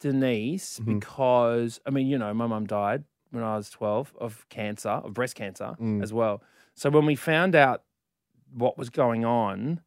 Denise 0.00 0.78
Mhm. 0.78 1.00
because 1.00 1.80
I 1.86 1.90
mean, 1.90 2.06
you 2.06 2.18
know, 2.18 2.32
my 2.34 2.46
mum 2.46 2.66
died 2.66 3.04
when 3.36 3.44
I 3.44 3.56
was 3.56 3.70
twelve 3.70 4.12
of 4.18 4.44
cancer, 4.48 4.88
of 4.88 5.14
breast 5.14 5.34
cancer 5.36 5.76
Mm. 5.80 6.02
as 6.02 6.12
well. 6.12 6.42
So 6.74 6.90
when 6.90 7.06
we 7.06 7.14
found 7.14 7.54
out 7.54 7.84
what 8.52 8.76
was 8.76 8.90
going 8.90 9.24
on, 9.24 9.80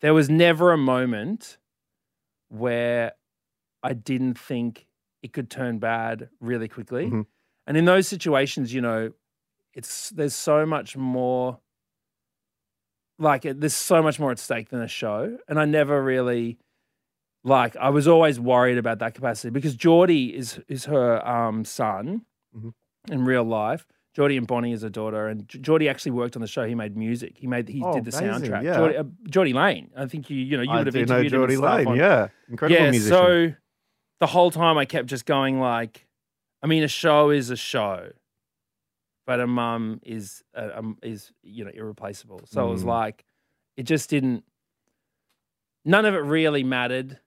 there 0.00 0.12
was 0.14 0.28
never 0.28 0.72
a 0.72 0.78
moment 0.78 1.58
where 2.48 3.12
I 3.82 3.94
didn't 3.94 4.38
think 4.38 4.86
it 5.22 5.32
could 5.32 5.50
turn 5.50 5.78
bad 5.78 6.28
really 6.40 6.68
quickly. 6.68 7.06
Mhm. 7.10 7.26
And 7.66 7.76
in 7.76 7.84
those 7.84 8.08
situations, 8.08 8.74
you 8.74 8.80
know, 8.80 9.12
it's 9.74 10.10
there's 10.10 10.34
so 10.34 10.66
much 10.66 10.96
more 10.96 11.60
like 13.18 13.42
there's 13.42 13.74
so 13.74 14.02
much 14.02 14.18
more 14.18 14.30
at 14.32 14.38
stake 14.38 14.68
than 14.70 14.82
a 14.82 14.88
show 14.88 15.38
and 15.48 15.58
I 15.60 15.64
never 15.64 16.02
really 16.02 16.58
like 17.44 17.76
I 17.76 17.88
was 17.90 18.08
always 18.08 18.40
worried 18.40 18.78
about 18.78 18.98
that 18.98 19.14
capacity 19.14 19.50
because 19.50 19.76
Geordie 19.76 20.34
is 20.34 20.60
is 20.68 20.86
her 20.86 21.26
um 21.26 21.64
son 21.64 22.24
Mhm. 22.56 22.74
in 23.10 23.24
real 23.24 23.44
life. 23.44 23.86
Geordie 24.14 24.36
and 24.36 24.46
Bonnie 24.46 24.72
is 24.72 24.82
a 24.82 24.90
daughter, 24.90 25.26
and 25.28 25.48
Geordie 25.48 25.88
actually 25.88 26.12
worked 26.12 26.36
on 26.36 26.42
the 26.42 26.46
show. 26.48 26.64
He 26.66 26.74
made 26.74 26.96
music. 26.96 27.38
He 27.38 27.46
made 27.46 27.66
he 27.68 27.82
Oh, 27.82 27.94
did 27.94 28.04
the 28.04 28.16
amazing, 28.16 28.50
soundtrack. 28.50 28.62
yeah. 28.62 28.74
Geordie, 28.76 28.96
uh, 28.98 29.04
Geordie 29.30 29.52
Lane. 29.54 29.90
I 29.96 30.06
think 30.06 30.28
you 30.28 30.36
you 30.36 30.56
know 30.58 30.62
you 30.62 30.70
I 30.70 30.78
would 30.78 30.86
have 30.86 30.94
do 30.94 31.00
know 31.06 31.14
interviewed 31.20 31.32
him 31.32 31.38
Geordie 31.38 31.56
Lane, 31.56 31.86
on- 31.88 31.96
yeah. 31.96 32.28
Incredible 32.48 32.80
yeah, 32.84 32.90
musician. 32.90 33.16
so 33.16 33.54
the 34.20 34.26
whole 34.26 34.50
time 34.50 34.76
I 34.76 34.84
kept 34.84 35.08
just 35.08 35.24
going 35.24 35.60
like, 35.60 36.06
I 36.62 36.66
mean, 36.66 36.82
a 36.84 36.88
show 36.88 37.30
is 37.30 37.48
a 37.50 37.56
show, 37.56 38.10
but 39.26 39.40
a 39.40 39.46
mum 39.46 40.00
is 40.04 40.44
uh, 40.54 40.68
um, 40.74 40.98
is 41.02 41.32
you 41.42 41.64
know 41.64 41.70
irreplaceable. 41.72 42.42
So 42.44 42.68
it 42.68 42.70
was 42.70 42.84
Mm. 42.84 42.88
like, 42.88 43.24
it 43.78 43.84
just 43.84 44.10
didn't. 44.10 44.44
None 45.86 46.04
of 46.04 46.14
it 46.14 46.18
really 46.18 46.62
mattered. 46.64 47.18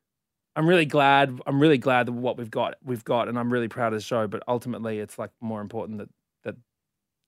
I'm 0.56 0.68
really 0.68 0.86
glad. 0.86 1.40
I'm 1.46 1.60
really 1.60 1.78
glad 1.78 2.08
that 2.08 2.14
what 2.14 2.38
we've 2.38 2.52
got, 2.52 2.76
we've 2.84 3.04
got, 3.04 3.28
and 3.28 3.38
I'm 3.38 3.52
really 3.52 3.68
proud 3.68 3.94
of 3.94 4.00
the 4.00 4.04
show. 4.04 4.28
But 4.28 4.44
ultimately, 4.48 5.00
it's 5.00 5.20
like 5.20 5.32
more 5.42 5.62
important 5.62 6.00
that 6.00 6.10
that 6.44 6.56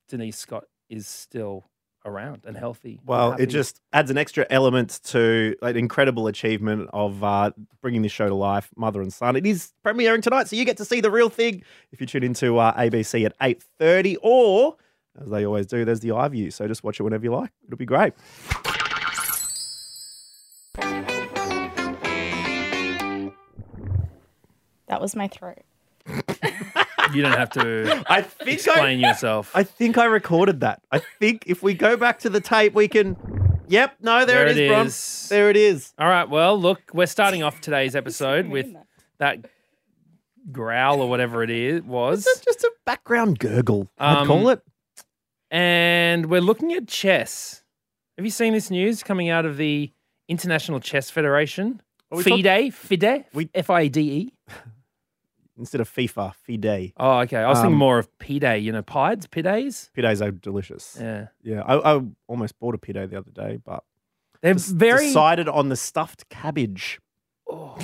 Denise 0.07 0.37
Scott 0.37 0.65
is 0.89 1.07
still 1.07 1.65
around 2.05 2.43
and 2.45 2.55
healthy. 2.55 2.99
Well, 3.05 3.31
happy. 3.31 3.43
it 3.43 3.47
just 3.47 3.81
adds 3.91 4.09
an 4.09 4.17
extra 4.17 4.45
element 4.49 5.01
to 5.05 5.55
an 5.61 5.75
incredible 5.75 6.27
achievement 6.27 6.89
of 6.93 7.21
uh, 7.23 7.51
bringing 7.81 8.01
this 8.01 8.13
show 8.13 8.29
to 8.29 8.35
life, 8.35 8.69
Mother 8.77 9.01
and 9.01 9.11
Son. 9.11 9.35
It 9.35 9.45
is 9.45 9.73
premiering 9.85 10.21
tonight, 10.21 10.47
so 10.47 10.55
you 10.55 10.63
get 10.63 10.77
to 10.77 10.85
see 10.85 11.01
the 11.01 11.11
real 11.11 11.29
thing 11.29 11.63
if 11.91 11.99
you 11.99 12.07
tune 12.07 12.23
into 12.23 12.57
uh, 12.57 12.73
ABC 12.75 13.25
at 13.25 13.33
eight 13.41 13.61
thirty, 13.77 14.15
or 14.21 14.77
as 15.21 15.29
they 15.29 15.45
always 15.45 15.65
do, 15.67 15.83
there's 15.83 15.99
the 15.99 16.09
iview. 16.09 16.51
So 16.53 16.67
just 16.67 16.83
watch 16.83 16.99
it 16.99 17.03
whenever 17.03 17.25
you 17.25 17.33
like. 17.33 17.51
It'll 17.65 17.77
be 17.77 17.85
great. 17.85 18.13
That 24.87 25.01
was 25.01 25.15
my 25.15 25.27
throat. 25.27 25.59
You 27.13 27.21
don't 27.21 27.37
have 27.37 27.49
to 27.51 28.03
I 28.09 28.21
think 28.21 28.49
explain 28.59 28.99
yourself. 28.99 29.51
I 29.53 29.63
think 29.63 29.97
I 29.97 30.05
recorded 30.05 30.61
that. 30.61 30.81
I 30.91 30.99
think 31.19 31.43
if 31.47 31.63
we 31.63 31.73
go 31.73 31.95
back 31.97 32.19
to 32.19 32.29
the 32.29 32.41
tape, 32.41 32.73
we 32.73 32.87
can. 32.87 33.15
Yep, 33.69 33.95
no, 34.01 34.25
there, 34.25 34.45
There 34.45 34.47
it 34.47 34.57
it 34.57 34.63
is, 34.63 34.69
Bron. 34.69 34.87
is. 34.87 35.27
There 35.29 35.49
it 35.49 35.57
is. 35.57 35.93
All 35.99 36.07
right. 36.07 36.29
Well, 36.29 36.57
look, 36.59 36.79
we're 36.93 37.05
starting 37.05 37.43
off 37.43 37.59
today's 37.59 37.95
episode 37.97 38.47
with 38.47 38.67
that 39.17 39.45
growl 40.51 41.01
or 41.01 41.09
whatever 41.09 41.43
it 41.43 41.49
is 41.49 41.81
was, 41.83 42.25
It's 42.25 42.39
just 42.39 42.63
a 42.63 42.71
background 42.85 43.39
gurgle, 43.39 43.89
I'd 43.97 44.19
Um, 44.19 44.27
call 44.27 44.47
it. 44.49 44.61
and 45.51 46.27
we're 46.27 46.39
looking 46.41 46.71
at 46.73 46.87
chess. 46.87 47.63
Have 48.17 48.23
you 48.25 48.31
seen 48.31 48.53
this 48.53 48.71
news 48.71 49.03
coming 49.03 49.29
out 49.29 49.45
of 49.45 49.57
the 49.57 49.91
International 50.29 50.79
Chess 50.79 51.09
Federation? 51.09 51.81
Are 52.11 52.17
we 52.19 52.23
FIDE, 52.23 52.73
FIDE, 52.73 53.25
We- 53.33 53.49
F 53.53 53.69
I 53.69 53.87
D 53.87 53.99
E. 54.01 54.33
Instead 55.57 55.81
of 55.81 55.89
FIFA, 55.89 56.33
Fide. 56.35 56.93
Oh, 56.97 57.19
okay. 57.19 57.37
I 57.37 57.47
was 57.49 57.57
thinking 57.57 57.73
Um, 57.73 57.79
more 57.79 57.97
of 57.97 58.15
PIDE. 58.19 58.61
You 58.61 58.71
know, 58.71 58.81
pides, 58.83 59.25
pides. 59.27 59.89
Pides 59.95 60.21
are 60.21 60.31
delicious. 60.31 60.97
Yeah, 60.99 61.27
Yeah, 61.41 61.61
I, 61.61 61.95
I 61.97 62.01
almost 62.27 62.59
bought 62.59 62.75
a 62.75 62.77
pide 62.77 63.09
the 63.09 63.17
other 63.17 63.31
day, 63.31 63.57
but 63.65 63.83
they're 64.41 64.53
des- 64.53 64.73
very. 64.73 65.07
decided 65.07 65.47
on 65.49 65.69
the 65.69 65.75
stuffed 65.75 66.29
cabbage. 66.29 66.99
Oh, 67.49 67.77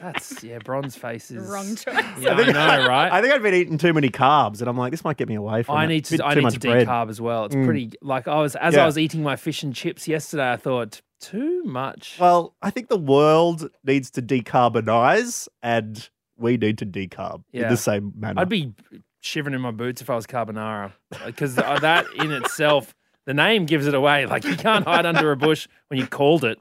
that's 0.00 0.42
yeah. 0.42 0.58
Bronze 0.58 0.96
faces. 0.96 1.46
Wrong 1.52 1.76
choice. 1.76 1.94
Yeah, 2.18 2.32
I 2.32 2.36
think, 2.44 2.56
I 2.56 2.76
know, 2.78 2.88
right? 2.88 3.12
I 3.12 3.20
think 3.20 3.34
I've 3.34 3.42
been 3.42 3.54
eating 3.54 3.76
too 3.78 3.92
many 3.92 4.08
carbs, 4.08 4.60
and 4.60 4.68
I'm 4.68 4.76
like, 4.76 4.90
this 4.90 5.04
might 5.04 5.16
get 5.18 5.28
me 5.28 5.34
away 5.36 5.62
from. 5.62 5.76
I 5.76 5.84
it. 5.84 5.88
need 5.88 6.08
Bit 6.08 6.16
to. 6.16 6.26
I 6.26 6.30
too 6.34 6.40
need 6.40 6.44
much 6.44 6.54
to 6.54 6.60
bread. 6.60 6.86
decarb 6.88 7.10
as 7.10 7.20
well. 7.20 7.44
It's 7.44 7.54
Mm. 7.54 7.64
pretty 7.66 7.92
like 8.02 8.26
I 8.26 8.40
was 8.40 8.56
as 8.56 8.74
Yeah. 8.74 8.82
I 8.84 8.86
was 8.86 8.96
eating 8.98 9.22
my 9.22 9.36
fish 9.36 9.62
and 9.62 9.74
chips 9.74 10.08
yesterday. 10.08 10.50
I 10.50 10.56
thought 10.56 11.02
too 11.20 11.62
much. 11.64 12.16
Well, 12.18 12.54
I 12.62 12.70
think 12.70 12.88
the 12.88 12.98
world 12.98 13.68
needs 13.84 14.10
to 14.12 14.22
decarbonize, 14.22 15.46
and 15.62 16.08
we 16.38 16.56
need 16.56 16.78
to 16.78 16.86
decarb 16.86 17.42
in 17.52 17.68
the 17.68 17.76
same 17.76 18.12
manner. 18.16 18.40
I'd 18.40 18.48
be 18.48 18.72
shivering 19.20 19.54
in 19.54 19.60
my 19.60 19.70
boots 19.70 20.00
if 20.00 20.10
I 20.10 20.14
was 20.14 20.26
carbonara 20.26 20.92
because 21.24 21.56
that 21.56 22.06
in 22.16 22.32
itself, 22.32 22.94
the 23.24 23.34
name 23.34 23.66
gives 23.66 23.86
it 23.86 23.94
away. 23.94 24.26
Like 24.26 24.44
you 24.44 24.56
can't 24.56 24.84
hide 24.84 25.06
under 25.06 25.32
a 25.32 25.36
bush 25.36 25.68
when 25.88 25.98
you 25.98 26.06
called 26.06 26.44
it. 26.44 26.58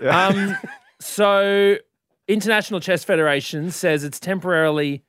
Um, 0.00 0.56
so, 1.00 1.76
International 2.28 2.80
Chess 2.80 3.04
Federation 3.04 3.70
says 3.70 4.02
it's 4.04 4.18
temporarily 4.18 5.02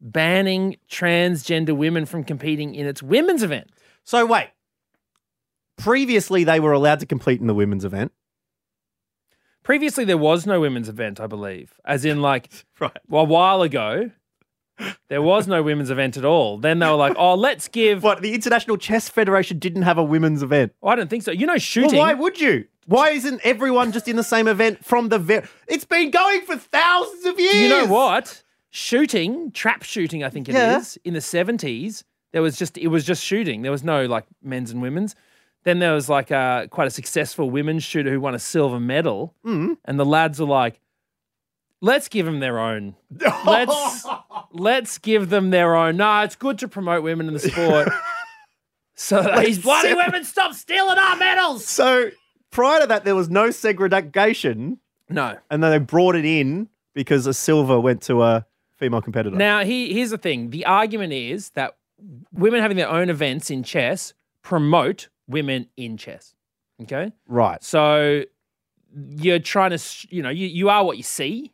banning 0.00 0.76
transgender 0.88 1.76
women 1.76 2.06
from 2.06 2.24
competing 2.24 2.74
in 2.74 2.86
its 2.86 3.02
women's 3.02 3.42
event. 3.42 3.70
So 4.04 4.24
wait. 4.26 4.50
Previously, 5.76 6.42
they 6.44 6.58
were 6.58 6.72
allowed 6.72 7.00
to 7.00 7.06
compete 7.06 7.40
in 7.40 7.46
the 7.46 7.54
women's 7.54 7.84
event. 7.84 8.12
Previously, 9.68 10.06
there 10.06 10.16
was 10.16 10.46
no 10.46 10.62
women's 10.62 10.88
event, 10.88 11.20
I 11.20 11.26
believe, 11.26 11.74
as 11.84 12.06
in 12.06 12.22
like 12.22 12.48
Right. 12.80 12.90
a 13.12 13.24
while 13.24 13.60
ago. 13.60 14.10
There 15.10 15.20
was 15.20 15.46
no 15.46 15.62
women's 15.62 15.90
event 15.90 16.16
at 16.16 16.24
all. 16.24 16.56
Then 16.56 16.78
they 16.78 16.86
were 16.86 16.94
like, 16.94 17.14
"Oh, 17.18 17.34
let's 17.34 17.68
give." 17.68 18.02
What 18.02 18.22
the 18.22 18.32
International 18.32 18.78
Chess 18.78 19.10
Federation 19.10 19.58
didn't 19.58 19.82
have 19.82 19.98
a 19.98 20.02
women's 20.02 20.42
event. 20.42 20.72
Oh, 20.82 20.88
I 20.88 20.94
don't 20.94 21.10
think 21.10 21.22
so. 21.22 21.32
You 21.32 21.44
know, 21.46 21.58
shooting. 21.58 21.98
Well, 21.98 22.06
why 22.06 22.14
would 22.14 22.40
you? 22.40 22.64
Why 22.86 23.10
isn't 23.10 23.42
everyone 23.44 23.92
just 23.92 24.08
in 24.08 24.16
the 24.16 24.22
same 24.22 24.48
event 24.48 24.82
from 24.82 25.10
the 25.10 25.18
very? 25.18 25.46
It's 25.66 25.84
been 25.84 26.10
going 26.10 26.40
for 26.46 26.56
thousands 26.56 27.26
of 27.26 27.38
years. 27.38 27.54
You 27.56 27.68
know 27.68 27.86
what? 27.88 28.42
Shooting, 28.70 29.50
trap 29.50 29.82
shooting, 29.82 30.24
I 30.24 30.30
think 30.30 30.48
it 30.48 30.54
is 30.54 30.96
Yeah. 31.04 31.08
in 31.08 31.12
the 31.14 31.20
seventies. 31.20 32.04
There 32.32 32.40
was 32.40 32.56
just 32.56 32.78
it 32.78 32.86
was 32.88 33.04
just 33.04 33.22
shooting. 33.22 33.60
There 33.60 33.72
was 33.72 33.84
no 33.84 34.06
like 34.06 34.24
men's 34.42 34.70
and 34.70 34.80
women's. 34.80 35.14
Then 35.68 35.80
there 35.80 35.92
was 35.92 36.08
like 36.08 36.30
a 36.30 36.66
quite 36.70 36.86
a 36.86 36.90
successful 36.90 37.50
women's 37.50 37.84
shooter 37.84 38.10
who 38.10 38.20
won 38.20 38.34
a 38.34 38.38
silver 38.38 38.80
medal, 38.80 39.34
Mm. 39.44 39.76
and 39.84 40.00
the 40.00 40.06
lads 40.06 40.40
were 40.40 40.46
like, 40.46 40.80
"Let's 41.82 42.08
give 42.08 42.24
them 42.24 42.40
their 42.40 42.58
own. 42.58 42.96
Let's 43.44 44.06
let's 44.50 44.96
give 44.96 45.28
them 45.28 45.50
their 45.50 45.76
own. 45.76 45.98
No, 45.98 46.20
it's 46.22 46.36
good 46.36 46.58
to 46.60 46.68
promote 46.68 47.02
women 47.02 47.26
in 47.28 47.34
the 47.34 47.40
sport." 47.40 47.88
So 49.00 49.22
these 49.44 49.60
bloody 49.60 49.90
seven- 49.90 50.04
women 50.06 50.24
stop 50.24 50.54
stealing 50.54 50.98
our 50.98 51.14
medals. 51.16 51.64
So 51.64 52.10
prior 52.50 52.80
to 52.80 52.86
that, 52.88 53.04
there 53.04 53.14
was 53.14 53.28
no 53.30 53.50
segregation, 53.52 54.78
No. 55.08 55.36
and 55.50 55.62
then 55.62 55.70
they 55.70 55.78
brought 55.78 56.16
it 56.16 56.24
in 56.24 56.68
because 56.94 57.24
a 57.28 57.32
silver 57.34 57.78
went 57.78 58.02
to 58.02 58.22
a 58.24 58.44
female 58.76 59.00
competitor. 59.00 59.36
Now, 59.36 59.62
he, 59.62 59.92
here's 59.94 60.10
the 60.10 60.18
thing. 60.18 60.50
The 60.50 60.66
argument 60.66 61.12
is 61.12 61.50
that 61.50 61.76
women 62.32 62.60
having 62.60 62.76
their 62.76 62.88
own 62.90 63.08
events 63.08 63.50
in 63.50 63.62
chess 63.62 64.14
promote 64.42 65.08
women 65.28 65.68
in 65.76 65.96
chess. 65.96 66.34
Okay? 66.82 67.12
right. 67.26 67.62
So 67.62 68.24
you're 68.94 69.38
trying 69.38 69.76
to, 69.76 70.06
you 70.10 70.22
know, 70.22 70.30
you, 70.30 70.46
you 70.46 70.68
are 70.70 70.84
what 70.84 70.96
you 70.96 71.02
see. 71.02 71.52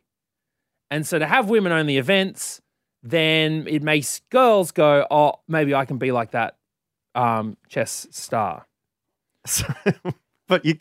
And 0.89 1.05
so 1.05 1.19
to 1.19 1.25
have 1.25 1.49
women 1.49 1.71
only 1.71 1.97
events, 1.97 2.61
then 3.03 3.65
it 3.67 3.83
makes 3.83 4.21
girls 4.29 4.71
go, 4.71 5.05
oh, 5.11 5.33
maybe 5.47 5.75
I 5.75 5.85
can 5.85 5.97
be 5.97 6.11
like 6.11 6.31
that 6.31 6.57
um, 7.13 7.57
chess 7.69 8.07
star. 8.11 8.65
So, 9.47 9.67
but 10.47 10.65
you, 10.65 10.75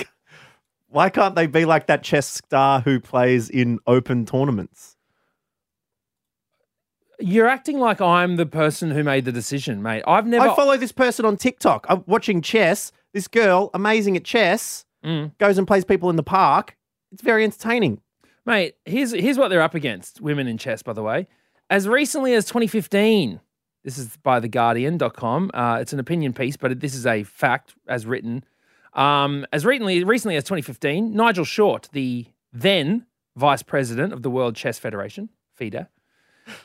why 0.88 1.10
can't 1.10 1.34
they 1.34 1.46
be 1.46 1.66
like 1.66 1.86
that 1.88 2.02
chess 2.02 2.26
star 2.26 2.80
who 2.80 2.98
plays 2.98 3.50
in 3.50 3.78
open 3.86 4.24
tournaments? 4.24 4.96
You're 7.20 7.46
acting 7.46 7.78
like 7.78 8.00
I'm 8.00 8.36
the 8.36 8.46
person 8.46 8.90
who 8.90 9.04
made 9.04 9.24
the 9.24 9.32
decision, 9.32 9.82
mate. 9.82 10.02
I've 10.06 10.26
never. 10.26 10.48
I 10.48 10.56
follow 10.56 10.76
this 10.76 10.92
person 10.92 11.24
on 11.24 11.36
TikTok. 11.36 11.86
I'm 11.88 12.02
watching 12.06 12.40
chess. 12.42 12.92
This 13.12 13.28
girl, 13.28 13.70
amazing 13.74 14.16
at 14.16 14.24
chess, 14.24 14.84
Mm. 15.04 15.36
goes 15.38 15.58
and 15.58 15.66
plays 15.66 15.84
people 15.84 16.08
in 16.10 16.16
the 16.16 16.22
park. 16.22 16.76
It's 17.12 17.22
very 17.22 17.44
entertaining. 17.44 18.00
Mate, 18.46 18.74
here's 18.84 19.12
here's 19.12 19.38
what 19.38 19.48
they're 19.48 19.62
up 19.62 19.74
against. 19.74 20.20
Women 20.20 20.46
in 20.48 20.58
chess, 20.58 20.82
by 20.82 20.92
the 20.92 21.02
way. 21.02 21.28
As 21.70 21.86
recently 21.88 22.34
as 22.34 22.44
2015, 22.46 23.40
this 23.84 23.96
is 23.98 24.16
by 24.22 24.40
theguardian.com. 24.40 25.50
Uh, 25.54 25.78
it's 25.80 25.92
an 25.92 26.00
opinion 26.00 26.32
piece, 26.32 26.56
but 26.56 26.80
this 26.80 26.94
is 26.94 27.06
a 27.06 27.22
fact 27.22 27.74
as 27.86 28.06
written. 28.06 28.44
Um, 28.94 29.46
as 29.52 29.64
recently 29.64 30.02
recently 30.04 30.36
as 30.36 30.44
2015, 30.44 31.12
Nigel 31.14 31.44
Short, 31.44 31.88
the 31.92 32.26
then 32.52 33.06
vice 33.36 33.62
president 33.62 34.12
of 34.12 34.22
the 34.22 34.30
World 34.30 34.56
Chess 34.56 34.78
Federation, 34.78 35.28
FIDE, 35.54 35.86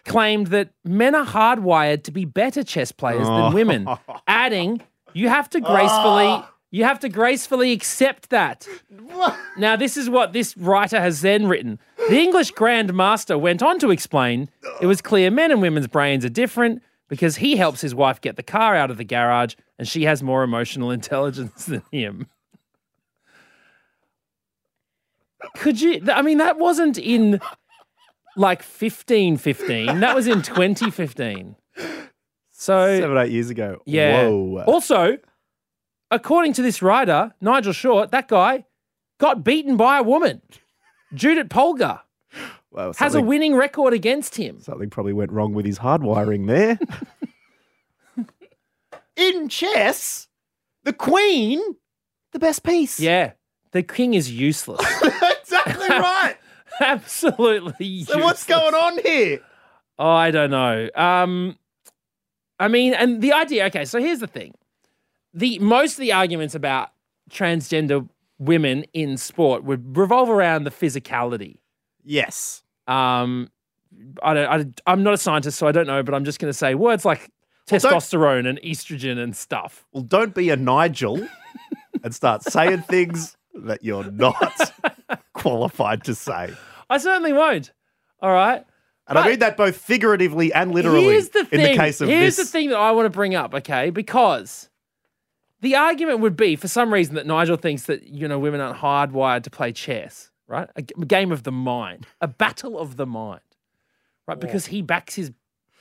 claimed 0.05 0.48
that 0.48 0.69
men 0.83 1.15
are 1.15 1.25
hardwired 1.25 2.03
to 2.03 2.12
be 2.12 2.25
better 2.25 2.63
chess 2.63 2.91
players 2.91 3.27
than 3.27 3.41
oh. 3.41 3.53
women, 3.53 3.88
adding, 4.27 4.81
"You 5.13 5.29
have 5.29 5.50
to 5.51 5.59
gracefully." 5.59 6.27
Ah. 6.27 6.53
You 6.71 6.83
have 6.83 7.00
to 7.00 7.09
gracefully 7.09 7.71
accept 7.71 8.29
that. 8.29 8.67
Now, 9.57 9.75
this 9.75 9.98
is 9.98 10.07
what 10.07 10.33
this 10.33 10.55
writer 10.55 11.01
has 11.01 11.21
then 11.21 11.48
written. 11.48 11.79
The 12.09 12.19
English 12.19 12.51
Grand 12.51 12.93
Master 12.93 13.39
went 13.39 13.63
on 13.63 13.79
to 13.79 13.89
explain 13.89 14.50
it 14.79 14.86
was 14.86 15.01
clear 15.01 15.31
men 15.31 15.51
and 15.51 15.63
women's 15.63 15.88
brains 15.88 16.24
are 16.25 16.29
different 16.29 16.83
because 17.07 17.38
he 17.38 17.55
helps 17.55 17.81
his 17.81 17.95
wife 17.95 18.21
get 18.21 18.36
the 18.36 18.43
car 18.43 18.75
out 18.75 18.91
of 18.91 18.98
the 18.98 19.03
garage 19.03 19.55
and 19.79 19.88
she 19.88 20.03
has 20.03 20.21
more 20.21 20.43
emotional 20.43 20.91
intelligence 21.00 21.65
than 21.65 21.81
him. 21.91 22.27
Could 25.55 25.81
you? 25.81 26.01
I 26.12 26.21
mean, 26.21 26.38
that 26.38 26.59
wasn't 26.59 26.98
in 26.98 27.41
like 28.38 28.59
1515, 28.59 30.00
that 30.00 30.15
was 30.15 30.27
in 30.27 30.41
2015. 30.41 31.55
So, 32.51 33.00
Seven, 33.00 33.17
eight 33.17 33.31
years 33.31 33.50
ago. 33.50 33.81
yeah. 33.86 34.27
Whoa. 34.27 34.63
Also, 34.67 35.17
according 36.12 36.53
to 36.53 36.62
this 36.62 36.81
writer, 36.81 37.33
Nigel 37.41 37.74
Short, 37.74 38.12
that 38.12 38.27
guy 38.27 38.65
got 39.19 39.43
beaten 39.43 39.77
by 39.77 39.98
a 40.00 40.03
woman. 40.03 40.41
Judith 41.13 41.48
Polgar 41.50 42.01
Well, 42.71 42.93
has 42.98 43.15
a 43.15 43.21
winning 43.21 43.55
record 43.55 43.93
against 43.93 44.36
him. 44.36 44.59
Something 44.59 44.89
probably 44.89 45.13
went 45.13 45.31
wrong 45.31 45.53
with 45.53 45.65
his 45.65 45.79
hardwiring 45.79 46.48
there. 46.48 46.79
In 49.15 49.50
chess, 49.50 50.27
the 50.83 50.93
queen, 50.93 51.59
the 52.31 52.39
best 52.39 52.63
piece. 52.63 53.00
Yeah, 53.00 53.33
the 53.71 53.83
king 53.83 54.13
is 54.13 54.31
useless. 54.31 54.79
exactly 55.41 55.88
right. 55.89 56.36
Absolutely 56.81 58.03
So 58.03 58.19
what's 58.19 58.45
going 58.45 58.74
on 58.74 59.00
here? 59.03 59.39
Oh, 59.98 60.09
I 60.09 60.31
don't 60.31 60.51
know. 60.51 60.89
Um, 60.95 61.57
I 62.59 62.67
mean, 62.67 62.93
and 62.93 63.21
the 63.21 63.33
idea. 63.33 63.65
Okay, 63.67 63.86
so 63.86 64.00
here's 64.00 64.19
the 64.19 64.27
thing: 64.27 64.53
the 65.33 65.59
most 65.59 65.93
of 65.93 66.00
the 66.00 66.13
arguments 66.13 66.55
about 66.55 66.89
transgender 67.29 68.07
women 68.38 68.86
in 68.93 69.17
sport 69.17 69.63
would 69.63 69.98
revolve 69.98 70.29
around 70.29 70.63
the 70.63 70.71
physicality. 70.71 71.57
Yes. 72.03 72.63
Um, 72.88 73.50
I 74.24 74.33
don't, 74.33 74.48
I, 74.48 74.91
I'm 74.91 75.03
not 75.03 75.13
a 75.13 75.17
scientist, 75.17 75.57
so 75.59 75.67
I 75.67 75.71
don't 75.71 75.88
know, 75.88 76.01
but 76.03 76.15
I'm 76.15 76.24
just 76.25 76.39
going 76.39 76.50
to 76.51 76.57
say 76.57 76.75
words 76.75 77.05
like 77.05 77.29
don't- 77.67 77.81
testosterone 77.81 78.48
and 78.48 78.59
estrogen 78.62 79.21
and 79.21 79.36
stuff. 79.36 79.86
Well, 79.91 80.03
don't 80.03 80.33
be 80.33 80.50
a 80.50 80.55
Nigel 80.55 81.27
and 82.03 82.15
start 82.15 82.43
saying 82.43 82.83
things 82.83 83.36
that 83.53 83.84
you're 83.84 84.10
not 84.12 84.72
qualified 85.34 86.03
to 86.06 86.15
say. 86.15 86.53
I 86.89 86.98
certainly 86.98 87.34
won't. 87.34 87.72
All 88.22 88.32
right. 88.32 88.65
And 89.08 89.18
I 89.18 89.27
mean 89.27 89.39
that 89.39 89.58
both 89.58 89.75
figuratively 89.77 90.53
and 90.53 90.72
literally 90.72 91.03
Here's 91.06 91.29
the 91.29 91.44
thing. 91.46 91.60
in 91.62 91.72
the 91.72 91.77
case 91.77 92.00
of 92.00 92.10
Here's 92.10 92.36
this. 92.36 92.46
the 92.46 92.51
thing 92.51 92.70
that 92.70 92.77
I 92.77 92.91
want 92.91 93.06
to 93.08 93.10
bring 93.10 93.34
up, 93.34 93.56
okay? 93.56 93.89
Because 93.89 94.70
the 95.62 95.75
argument 95.75 96.20
would 96.20 96.36
be 96.38 96.56
for 96.56 96.68
some 96.68 96.94
reason 96.94 97.15
that 97.15 97.25
Nigel 97.25 97.58
thinks 97.58 97.84
that 97.84 98.03
you 98.03 98.27
know 98.27 98.38
women 98.38 98.62
aren't 98.62 98.77
hardwired 98.77 99.44
to 99.44 99.50
play 99.50 99.72
chess, 99.72 100.29
right? 100.48 100.70
A, 100.75 100.84
g- 100.84 100.94
a 101.01 101.06
game 101.06 101.32
of 101.32 101.41
the 101.44 101.51
mind, 101.51 102.06
a 102.22 102.27
battle 102.27 102.77
of 102.77 102.98
the 102.98 103.08
mind, 103.08 103.41
right? 104.27 104.39
Because 104.39 104.68
he 104.68 104.84
backs 104.84 105.15
his 105.15 105.32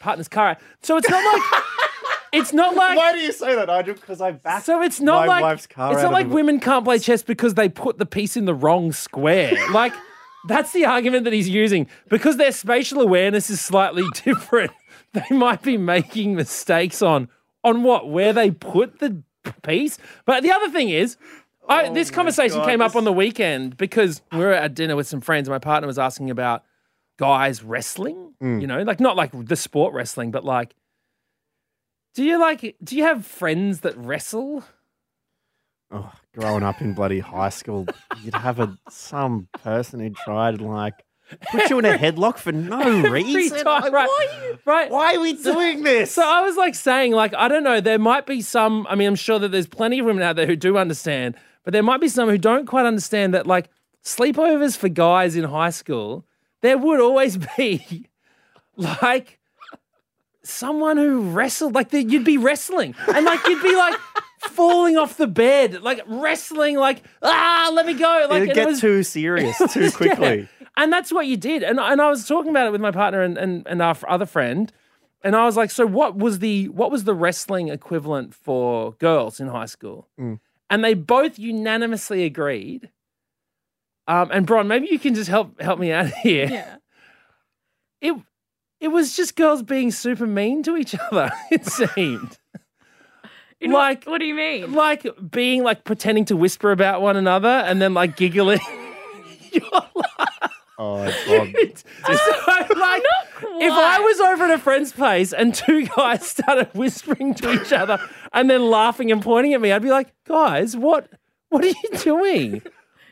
partner's 0.01 0.29
car. 0.29 0.57
So 0.83 0.97
it's 0.97 1.09
not 1.11 1.23
like 1.23 1.63
it's 2.33 2.53
not 2.53 2.75
like 2.75 2.97
Why 2.97 3.13
do 3.13 3.19
you 3.19 3.33
say 3.33 3.55
that, 3.55 3.69
Nigel? 3.69 3.95
Because 3.95 4.21
I 4.21 4.33
back 4.33 4.65
so 4.65 4.83
it's 4.83 5.01
not 5.01 5.27
my 5.27 5.35
like 5.35 5.43
wife's 5.43 5.67
car 5.67 5.93
it's 5.93 6.03
not 6.03 6.13
like 6.13 6.29
women 6.29 6.61
can't 6.61 6.85
play 6.85 6.99
chess 6.99 7.23
because 7.23 7.55
they 7.55 7.69
put 7.69 7.99
the 7.99 8.07
piece 8.07 8.37
in 8.37 8.45
the 8.45 8.55
wrong 8.55 8.93
square. 8.93 9.53
like 9.73 9.93
that's 10.47 10.73
the 10.73 10.85
argument 10.85 11.25
that 11.25 11.33
he's 11.33 11.49
using 11.49 11.87
because 12.09 12.37
their 12.37 12.53
spatial 12.53 13.01
awareness 13.01 13.51
is 13.51 13.61
slightly 13.61 14.05
different. 14.25 14.73
They 15.13 15.37
might 15.37 15.63
be 15.63 15.77
making 15.77 16.35
mistakes 16.35 17.03
on 17.03 17.29
on 17.65 17.83
what 17.83 18.09
where 18.09 18.33
they 18.33 18.51
put 18.51 18.99
the 18.99 19.23
piece. 19.63 19.99
But 20.25 20.43
the 20.43 20.53
other 20.53 20.71
thing 20.71 20.91
is. 20.91 21.17
I, 21.71 21.91
this 21.91 22.11
conversation 22.11 22.57
Oh 22.57 22.61
God, 22.61 22.71
came 22.71 22.81
up 22.81 22.97
on 22.97 23.05
the 23.05 23.13
weekend 23.13 23.77
because 23.77 24.23
we 24.33 24.39
were 24.39 24.55
at 24.55 24.73
dinner 24.73 24.97
with 24.97 25.07
some 25.07 25.21
friends. 25.21 25.49
And 25.49 25.55
my 25.55 25.59
partner 25.59 25.87
was 25.87 25.99
asking 25.99 26.31
about 26.31 26.65
guys 27.19 27.63
wrestling. 27.63 28.33
Mm. 28.43 28.63
You 28.63 28.67
know, 28.67 28.83
like 28.85 29.01
not 29.01 29.17
like 29.17 29.33
the 29.35 29.55
sport 29.55 29.93
wrestling, 29.93 30.31
but 30.31 30.45
like, 30.45 30.75
do 32.19 32.25
you 32.25 32.37
like? 32.41 32.75
Do 32.83 32.97
you 32.97 33.05
have 33.05 33.25
friends 33.25 33.83
that 33.83 33.97
wrestle? 33.97 34.65
oh, 35.93 36.11
growing 36.35 36.65
up 36.65 36.81
in 36.81 36.93
bloody 36.93 37.21
high 37.21 37.49
school, 37.49 37.87
you'd 38.25 38.35
have 38.35 38.59
a 38.59 38.77
some 38.91 39.47
person 39.63 40.01
who 40.01 40.11
tried 40.11 40.61
like 40.61 40.95
put 41.53 41.71
you 41.71 41.79
in 41.79 41.85
a 41.85 41.97
headlock 41.97 42.39
for 42.39 42.51
no 42.51 43.03
reason. 43.11 43.63
time, 43.63 43.83
Like, 43.85 43.93
right? 43.93 44.09
why, 44.09 44.53
Right. 44.65 44.91
why 44.91 45.15
are 45.15 45.21
we 45.21 45.35
doing 45.35 45.85
this? 45.85 46.11
So 46.11 46.23
I 46.29 46.43
was 46.43 46.57
like 46.57 46.75
saying, 46.75 47.13
like, 47.13 47.33
I 47.35 47.47
don't 47.47 47.63
know, 47.63 47.81
there 47.81 48.01
might 48.01 48.27
be 48.27 48.43
some, 48.43 48.85
I 48.91 48.97
mean, 48.97 49.07
I'm 49.07 49.15
sure 49.15 49.39
that 49.39 49.51
there's 49.53 49.69
plenty 49.69 50.01
of 50.01 50.07
women 50.07 50.25
out 50.25 50.35
there 50.35 50.47
who 50.47 50.57
do 50.57 50.77
understand, 50.77 51.37
but 51.63 51.73
there 51.73 51.85
might 51.85 52.01
be 52.01 52.09
some 52.09 52.29
who 52.29 52.37
don't 52.39 52.67
quite 52.67 52.85
understand 52.85 53.33
that, 53.35 53.47
like, 53.47 53.69
sleepovers 54.05 54.77
for 54.77 54.89
guys 54.89 55.37
in 55.37 55.45
high 55.45 55.71
school, 55.71 56.27
there 56.63 56.77
would 56.79 56.99
always 56.99 57.37
be, 57.57 58.07
like, 58.77 59.38
someone 60.49 60.97
who 60.97 61.31
wrestled, 61.31 61.75
like, 61.75 61.91
the, 61.91 62.03
you'd 62.03 62.25
be 62.25 62.39
wrestling, 62.39 62.95
and, 63.07 63.25
like, 63.25 63.45
you'd 63.47 63.63
be, 63.63 63.75
like, 63.77 63.95
falling 64.41 64.97
off 64.97 65.17
the 65.17 65.27
bed, 65.27 65.83
like, 65.83 66.01
wrestling, 66.07 66.77
like, 66.77 67.03
ah, 67.23 67.71
let 67.75 67.87
me 67.87 67.95
go. 67.95 68.27
Like, 68.31 68.43
It'd 68.43 68.43
and 68.43 68.51
it 68.51 68.55
get 68.55 68.67
was- 68.69 68.81
too 68.81 69.03
serious 69.03 69.57
too 69.73 69.91
quickly. 69.93 70.41
yeah. 70.41 70.67
And 70.77 70.93
that's 70.93 71.11
what 71.13 71.27
you 71.27 71.37
did. 71.37 71.65
And 71.65 71.81
and 71.81 72.01
I 72.01 72.09
was 72.09 72.25
talking 72.29 72.51
about 72.51 72.69
it 72.69 72.71
with 72.71 72.81
my 72.81 72.93
partner 72.93 73.21
and, 73.23 73.37
and, 73.37 73.67
and 73.67 73.83
our 73.83 73.97
other 74.07 74.27
friend. 74.27 74.73
And 75.25 75.35
I 75.35 75.45
was 75.45 75.57
like, 75.57 75.73
so 75.73 75.85
what 75.85 76.17
was 76.17 76.39
the 76.39 76.69
what 76.69 76.93
was 76.93 77.03
the 77.03 77.15
wrestling 77.15 77.67
equivalent 77.67 78.33
for 78.33 78.93
girls 79.01 79.41
in 79.41 79.49
high 79.49 79.67
school? 79.67 80.07
Mm. 80.21 80.39
And 80.71 80.85
they 80.85 80.95
both 80.95 81.37
unanimously 81.37 82.23
agreed. 82.25 82.91
Um, 84.07 84.31
and 84.33 84.47
Bron, 84.47 84.69
maybe 84.69 84.87
you 84.89 85.01
can 85.01 85.17
just 85.17 85.29
help 85.29 85.61
help 85.61 85.81
me 85.81 85.91
out 85.91 86.07
here. 86.23 86.47
Yeah. 86.49 86.77
It 88.01 88.15
it 88.81 88.89
was 88.89 89.17
just 89.17 89.37
girls 89.37 89.63
being 89.63 89.91
super 89.91 90.27
mean 90.27 90.63
to 90.65 90.77
each 90.77 90.95
other, 91.11 91.31
it 91.51 91.67
seemed. 91.67 92.39
In 93.61 93.73
Like- 93.73 94.05
what, 94.05 94.13
what 94.13 94.19
do 94.21 94.27
you 94.27 94.35
mean? 94.35 94.73
like 94.73 95.07
being 95.31 95.63
like 95.65 95.85
pretending 95.85 96.25
to 96.27 96.37
whisper 96.37 96.71
about 96.71 97.01
one 97.03 97.17
another 97.17 97.49
and 97.49 97.83
then 97.83 97.93
like 97.95 98.17
giggling. 98.17 98.61
You're 99.53 99.63
oh, 99.73 99.87
like, 99.95 100.07
Oh, 100.81 101.05
God. 101.27 101.49
It's- 101.57 101.83
so, 102.07 102.15
like, 102.47 103.03
if 103.61 103.73
I 103.73 103.99
was 103.99 104.21
over 104.21 104.45
at 104.45 104.51
a 104.53 104.59
friend's 104.59 104.93
place 104.93 105.33
and 105.33 105.53
two 105.53 105.87
guys 105.87 106.25
started 106.25 106.69
whispering 106.73 107.35
to 107.35 107.53
each 107.61 107.73
other 107.73 107.99
and 108.33 108.49
then 108.49 108.71
laughing 108.71 109.11
and 109.11 109.21
pointing 109.21 109.55
at 109.55 109.61
me, 109.61 109.73
I'd 109.73 109.83
be 109.83 109.91
like, 109.91 110.15
guys, 110.25 110.77
what 110.77 111.09
what 111.49 111.65
are 111.65 111.69
you 111.69 111.99
doing? 111.99 112.63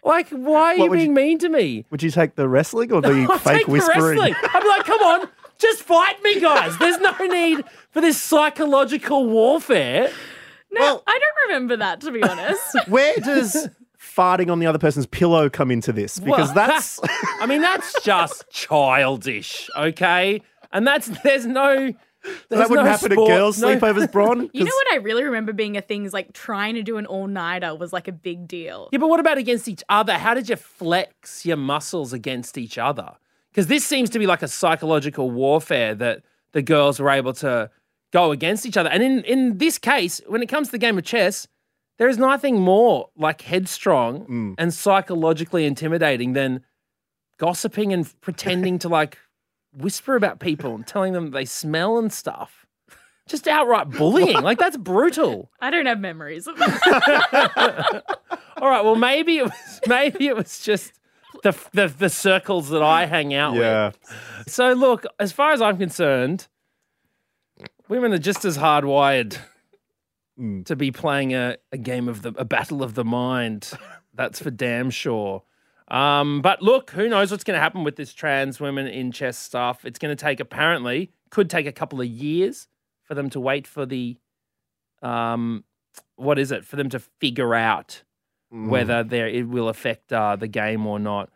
Like, 0.05 0.29
why 0.29 0.75
are 0.75 0.79
What 0.79 0.85
you 0.85 0.91
being 0.93 1.07
you- 1.07 1.13
mean 1.17 1.39
to 1.41 1.49
me? 1.49 1.85
Would 1.91 2.05
you 2.05 2.13
take 2.13 2.37
the 2.37 2.49
wrestling 2.49 2.93
or 2.93 3.01
the 3.03 3.27
I'll 3.29 3.39
fake 3.39 3.57
take 3.57 3.67
the 3.67 3.73
whispering? 3.73 4.19
wrestling. 4.21 4.35
I'd 4.55 4.63
be 4.63 4.69
like, 4.69 4.85
come 4.85 5.01
on, 5.01 5.29
just 5.59 5.83
fight 5.83 6.23
me, 6.23 6.41
guys. 6.41 6.77
There's 6.79 6.99
no 6.99 7.17
need 7.27 7.65
for 7.91 8.01
this 8.01 8.21
psychological 8.21 9.27
warfare. 9.27 10.11
no, 10.71 10.81
well- 10.81 11.03
I 11.07 11.13
don't 11.19 11.49
remember 11.49 11.77
that 11.77 12.01
to 12.03 12.11
be 12.11 12.23
honest. 12.23 12.77
Where 12.89 13.15
does 13.17 13.69
farting 14.01 14.51
on 14.51 14.59
the 14.59 14.67
other 14.67 14.79
person's 14.79 15.07
pillow 15.07 15.49
come 15.51 15.71
into 15.71 15.93
this? 15.93 16.19
Because 16.19 16.55
Well, 16.55 16.67
that's 16.69 17.01
I 17.41 17.47
mean, 17.47 17.61
that's 17.63 18.03
just 18.03 18.49
childish, 18.51 19.69
okay? 19.77 20.43
And 20.73 20.87
that's 20.87 21.07
there's 21.23 21.47
no 21.47 21.93
there's 22.49 22.59
that 22.61 22.69
wouldn't 22.69 22.87
no 22.87 22.91
happen 22.91 23.13
sport- 23.13 23.31
at 23.31 23.37
girls' 23.37 23.61
no- 23.61 23.69
sleepovers, 23.77 24.11
Bron. 24.11 24.51
You 24.53 24.65
know 24.65 24.73
what 24.75 24.93
I 24.95 24.97
really 24.97 25.23
remember 25.25 25.53
being 25.53 25.77
a 25.77 25.81
thing 25.81 26.05
is 26.05 26.13
like 26.13 26.33
trying 26.33 26.75
to 26.75 26.83
do 26.83 26.97
an 26.97 27.07
all 27.07 27.29
nighter 27.29 27.75
was 27.75 27.93
like 27.93 28.09
a 28.09 28.13
big 28.13 28.49
deal. 28.49 28.89
Yeah, 28.93 28.99
but 28.99 29.09
what 29.09 29.21
about 29.21 29.39
against 29.39 29.69
each 29.69 29.85
other? 29.89 30.15
How 30.15 30.35
did 30.35 30.49
you 30.49 30.57
flex 30.57 31.47
your 31.47 31.57
muscles 31.57 32.13
against 32.13 32.59
each 32.59 32.79
other? 32.79 33.13
Because 33.57 33.69
this 33.69 33.87
seems 33.87 34.11
to 34.11 34.19
be 34.19 34.27
like 34.27 34.43
a 34.43 34.49
psychological 34.49 35.31
warfare 35.31 35.95
that 35.95 36.21
the 36.53 36.61
girls 36.61 37.01
were 37.01 37.09
able 37.09 37.33
to 37.33 37.71
go 38.13 38.31
against 38.31 38.67
each 38.67 38.77
other. 38.77 38.91
And 38.91 39.03
in, 39.03 39.25
in 39.25 39.57
this 39.57 39.79
case, 39.79 40.21
when 40.27 40.43
it 40.43 40.51
comes 40.51 40.69
to 40.69 40.73
the 40.73 40.79
game 40.79 40.99
of 40.99 41.05
chess, 41.05 41.49
there 41.97 42.07
is 42.07 42.19
nothing 42.19 42.61
more 42.61 43.09
like 43.17 43.41
headstrong 43.41 44.27
mm. 44.27 44.55
and 44.59 44.75
psychologically 44.75 45.65
intimidating 45.65 46.35
than 46.35 46.67
gossiping 47.39 47.95
and 47.95 48.21
pretending 48.21 48.79
to 48.81 48.91
like 48.91 49.17
whisper 49.73 50.17
about 50.17 50.39
people 50.39 50.75
and 50.75 50.87
telling 50.87 51.15
them 51.15 51.31
they 51.31 51.47
smell 51.47 51.97
and 51.97 52.13
stuff. 52.13 52.67
Just 53.27 53.49
outright 53.49 53.89
bullying. 53.89 54.43
like 54.43 54.59
that's 54.59 54.77
brutal. 54.77 55.51
I 55.63 55.71
don't 55.71 55.87
have 55.87 55.99
memories 55.99 56.47
of 56.47 56.59
that. 56.59 58.03
All 58.59 58.69
right. 58.69 58.85
Well, 58.85 58.97
maybe 58.97 59.39
it 59.39 59.45
was 59.45 59.81
maybe 59.87 60.27
it 60.27 60.37
was 60.37 60.61
just 60.61 60.93
the 61.43 61.57
the, 61.73 61.89
the 61.89 62.09
circles 62.11 62.69
that 62.71 62.83
I 62.83 63.07
hang 63.07 63.35
out 63.35 63.55
Yeah. 63.55 63.87
with. 63.87 64.49
So 64.49 64.73
look, 64.73 65.05
as 65.19 65.33
far 65.33 65.53
as 65.53 65.61
I'm 65.63 65.79
concerned, 65.79 66.49
women 67.89 68.13
are 68.13 68.19
just 68.19 68.45
as 68.45 68.59
hardwired 68.59 69.39
Mm. 70.39 70.67
to 70.67 70.77
be 70.77 70.93
playing 70.93 71.33
a, 71.33 71.57
a 71.73 71.79
game 71.79 72.09
of 72.09 72.21
the 72.21 72.29
a 72.37 72.45
battle 72.45 72.83
of 72.83 72.93
the 72.95 73.05
mind. 73.07 73.71
That's 74.13 74.39
for 74.39 74.51
damn 74.51 74.91
sure. 74.91 75.43
Um, 75.89 76.43
but 76.43 76.61
look, 76.61 76.91
who 76.91 77.09
knows 77.09 77.31
what's 77.31 77.43
going 77.43 77.57
to 77.57 77.61
happen 77.61 77.85
with 77.85 77.97
this 77.97 78.13
trans 78.13 78.61
women 78.61 78.87
in 78.87 79.13
chess 79.13 79.39
stuff? 79.39 79.87
It's 79.87 79.99
going 79.99 80.15
to 80.15 80.23
take 80.23 80.39
apparently 80.39 81.11
could 81.31 81.49
take 81.49 81.67
a 81.67 81.73
couple 81.73 82.03
of 82.03 82.07
years 82.07 82.69
for 83.03 83.15
them 83.15 83.31
to 83.31 83.41
wait 83.41 83.67
for 83.67 83.87
the 83.87 84.19
um, 85.03 85.65
what 86.17 86.39
is 86.39 86.53
it 86.53 86.67
for 86.67 86.77
them 86.77 86.91
to 86.91 86.99
figure 86.99 87.55
out 87.55 88.03
Mm. 88.53 88.69
whether 88.69 89.03
there 89.03 89.27
it 89.27 89.49
will 89.49 89.69
affect 89.69 90.13
uh, 90.13 90.37
the 90.37 90.47
game 90.47 90.87
or 90.87 91.01
not. 91.01 91.31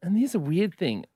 And 0.00 0.16
here's 0.16 0.34
a 0.34 0.38
weird 0.38 0.74
thing. 0.74 1.06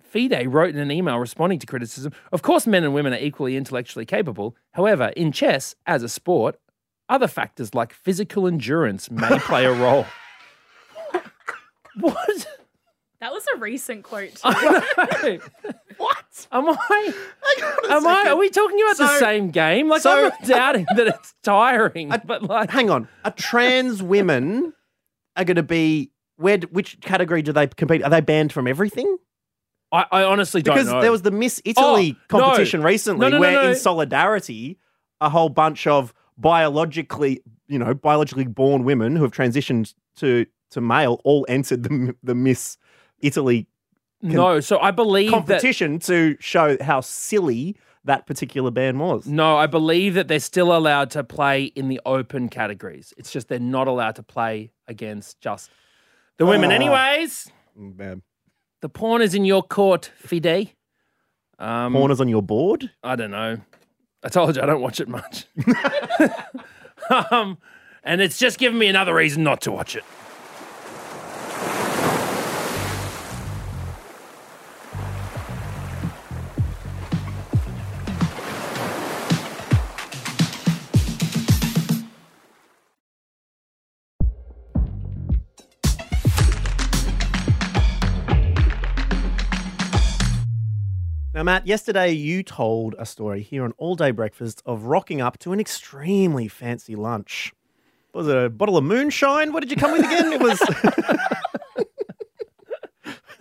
FIDE 0.00 0.46
wrote 0.46 0.72
in 0.72 0.80
an 0.80 0.92
email 0.92 1.18
responding 1.18 1.58
to 1.58 1.66
criticism. 1.66 2.12
Of 2.30 2.42
course, 2.42 2.66
men 2.66 2.84
and 2.84 2.94
women 2.94 3.12
are 3.12 3.18
equally 3.18 3.56
intellectually 3.56 4.06
capable. 4.06 4.54
However, 4.72 5.12
in 5.16 5.32
chess, 5.32 5.74
as 5.86 6.04
a 6.04 6.08
sport, 6.08 6.56
other 7.08 7.26
factors 7.26 7.74
like 7.74 7.92
physical 7.92 8.46
endurance 8.46 9.10
may 9.10 9.38
play 9.40 9.64
a 9.64 9.72
role. 9.72 10.06
what? 11.98 12.46
that 13.20 13.32
was 13.32 13.44
a 13.54 13.58
recent 13.58 14.04
quote. 14.04 14.36
Too. 15.20 15.40
What? 16.34 16.48
Am 16.52 16.68
I? 16.68 17.12
A 17.88 17.92
Am 17.92 18.06
I? 18.06 18.26
Are 18.30 18.36
we 18.36 18.48
talking 18.50 18.80
about 18.82 18.96
the 18.98 19.18
same 19.18 19.50
game? 19.50 19.88
Like, 19.88 20.02
so- 20.02 20.10
I'm 20.12 20.22
not 20.28 20.42
doubting 20.44 20.86
that 20.96 21.06
it's 21.08 21.34
tiring, 21.42 22.12
but 22.24 22.42
like, 22.42 22.70
Hang 22.70 22.90
on. 22.90 23.08
Are 23.24 23.30
trans 23.30 24.02
women 24.02 24.72
are 25.36 25.44
going 25.44 25.56
to 25.56 25.62
be 25.62 26.10
where? 26.36 26.58
Which 26.70 27.00
category 27.00 27.42
do 27.42 27.52
they 27.52 27.66
compete? 27.66 28.02
Are 28.02 28.10
they 28.10 28.20
banned 28.20 28.52
from 28.52 28.66
everything? 28.66 29.16
I, 29.92 30.06
I 30.10 30.22
honestly 30.24 30.60
don't 30.62 30.74
Because 30.74 30.90
know. 30.90 31.00
there 31.00 31.12
was 31.12 31.22
the 31.22 31.30
Miss 31.30 31.62
Italy 31.64 32.16
Oh, 32.32 32.38
no. 32.38 32.44
competition 32.44 32.82
recently, 32.82 33.20
No, 33.20 33.28
no, 33.28 33.36
no, 33.36 33.40
where 33.40 33.62
no. 33.62 33.70
in 33.70 33.76
solidarity, 33.76 34.78
a 35.20 35.28
whole 35.28 35.48
bunch 35.50 35.86
of 35.86 36.12
biologically, 36.36 37.42
you 37.68 37.78
know, 37.78 37.94
biologically 37.94 38.46
born 38.46 38.82
women 38.84 39.14
who 39.16 39.22
have 39.22 39.32
transitioned 39.32 39.94
to 40.16 40.46
to 40.72 40.80
male 40.80 41.20
all 41.24 41.46
entered 41.48 41.82
the 41.84 42.14
the 42.22 42.34
Miss 42.34 42.76
Italy 43.20 43.66
no. 44.32 44.60
So 44.60 44.78
I 44.80 44.90
believe 44.90 45.30
that 45.30 45.36
competition 45.36 45.98
to 46.00 46.36
show 46.40 46.76
how 46.82 47.00
silly 47.00 47.76
that 48.04 48.26
particular 48.26 48.70
band 48.70 49.00
was. 49.00 49.26
No, 49.26 49.56
I 49.56 49.66
believe 49.66 50.14
that 50.14 50.28
they're 50.28 50.38
still 50.40 50.76
allowed 50.76 51.10
to 51.12 51.24
play 51.24 51.64
in 51.64 51.88
the 51.88 52.00
open 52.04 52.48
categories. 52.48 53.14
It's 53.16 53.30
just 53.32 53.48
they're 53.48 53.58
not 53.58 53.88
allowed 53.88 54.16
to 54.16 54.22
play 54.22 54.72
against 54.88 55.40
just 55.40 55.70
the 56.38 56.46
women. 56.46 56.70
Oh. 56.70 56.74
Anyways, 56.74 57.50
Mm, 57.78 57.96
Man. 57.96 58.22
the 58.82 58.88
pawn 58.88 59.20
is 59.22 59.34
in 59.34 59.44
your 59.44 59.62
court, 59.62 60.10
Fide. 60.18 60.72
Um, 61.58 61.96
is 62.10 62.20
on 62.20 62.28
your 62.28 62.42
board. 62.42 62.90
I 63.02 63.16
don't 63.16 63.30
know. 63.30 63.58
I 64.22 64.28
told 64.28 64.56
you 64.56 64.62
I 64.62 64.66
don't 64.66 64.80
watch 64.80 65.00
it 65.00 65.08
much. 65.08 65.46
um, 67.30 67.58
and 68.02 68.20
it's 68.20 68.38
just 68.38 68.58
given 68.58 68.78
me 68.78 68.86
another 68.88 69.14
reason 69.14 69.42
not 69.42 69.60
to 69.62 69.72
watch 69.72 69.96
it. 69.96 70.04
Now, 91.34 91.42
Matt, 91.42 91.66
yesterday 91.66 92.12
you 92.12 92.44
told 92.44 92.94
a 92.96 93.04
story 93.04 93.42
here 93.42 93.64
on 93.64 93.72
All 93.76 93.96
Day 93.96 94.12
Breakfast 94.12 94.62
of 94.66 94.84
rocking 94.84 95.20
up 95.20 95.36
to 95.40 95.52
an 95.52 95.58
extremely 95.58 96.46
fancy 96.46 96.94
lunch. 96.94 97.52
Was 98.12 98.28
it 98.28 98.36
a 98.36 98.48
bottle 98.48 98.76
of 98.76 98.84
moonshine? 98.84 99.52
What 99.52 99.58
did 99.58 99.72
you 99.72 99.76
come 99.76 99.90
with 99.90 100.04
again? 100.06 100.32
It 100.32 100.40
was. 100.40 100.60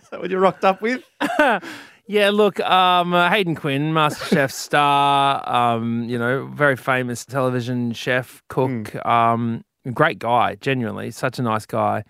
Is 0.02 0.10
that 0.10 0.20
what 0.20 0.32
you 0.32 0.40
rocked 0.40 0.66
up 0.66 0.82
with? 0.82 1.04
Yeah, 2.06 2.32
look, 2.32 2.60
um, 2.60 3.14
uh, 3.14 3.30
Hayden 3.30 3.56
Quinn, 3.56 3.94
MasterChef 3.94 4.52
star, 4.52 5.50
um, 5.50 6.04
you 6.10 6.20
know, 6.20 6.48
very 6.48 6.76
famous 6.76 7.24
television 7.24 7.94
chef, 7.94 8.44
cook, 8.50 8.94
um, 9.06 9.64
great 9.94 10.20
guy, 10.20 10.56
genuinely, 10.56 11.12
such 11.12 11.40
a 11.40 11.42
nice 11.42 11.66
guy. 11.66 12.04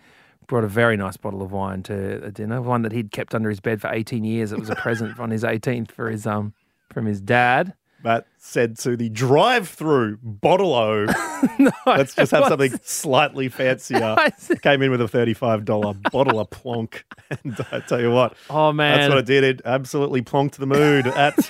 Brought 0.48 0.64
a 0.64 0.68
very 0.68 0.98
nice 0.98 1.18
bottle 1.18 1.42
of 1.42 1.52
wine 1.52 1.84
to 1.84 2.24
a 2.24 2.32
dinner, 2.32 2.62
one 2.62 2.82
that 2.84 2.92
he'd 2.92 3.12
kept 3.12 3.34
under 3.34 3.50
his 3.50 3.60
bed 3.60 3.82
for 3.82 3.92
18 3.92 4.24
years. 4.24 4.52
It 4.52 4.60
was 4.60 4.70
a 4.70 4.76
present 4.76 5.20
on 5.20 5.32
his 5.32 5.44
18th 5.44 5.92
for 5.92 6.10
his 6.10 6.26
um 6.28 6.54
from 6.92 7.06
his 7.06 7.22
dad. 7.22 7.74
Matt 8.04 8.28
said 8.38 8.78
to 8.80 8.98
the 8.98 9.08
drive-through 9.08 10.18
bottle 10.22 10.74
O. 10.74 11.06
Let's 11.86 12.14
just 12.16 12.32
have 12.32 12.48
something 12.50 12.78
slightly 12.84 13.48
fancier. 13.48 14.04
I 14.18 14.32
Came 14.62 14.82
in 14.82 14.92
with 14.92 15.00
a 15.00 15.08
thirty-five 15.08 15.64
dollar 15.64 15.94
bottle 16.12 16.40
of 16.40 16.50
plonk, 16.50 17.06
and 17.30 17.66
I 17.72 17.80
tell 17.80 18.02
you 18.02 18.12
what, 18.12 18.36
Oh 18.50 18.74
man, 18.74 18.98
that's 19.00 19.10
what 19.10 19.20
it 19.20 19.26
did. 19.26 19.44
It 19.46 19.62
absolutely 19.64 20.22
plonked 20.22 20.56
the 20.56 20.68
mood 20.68 21.08
at 21.08 21.50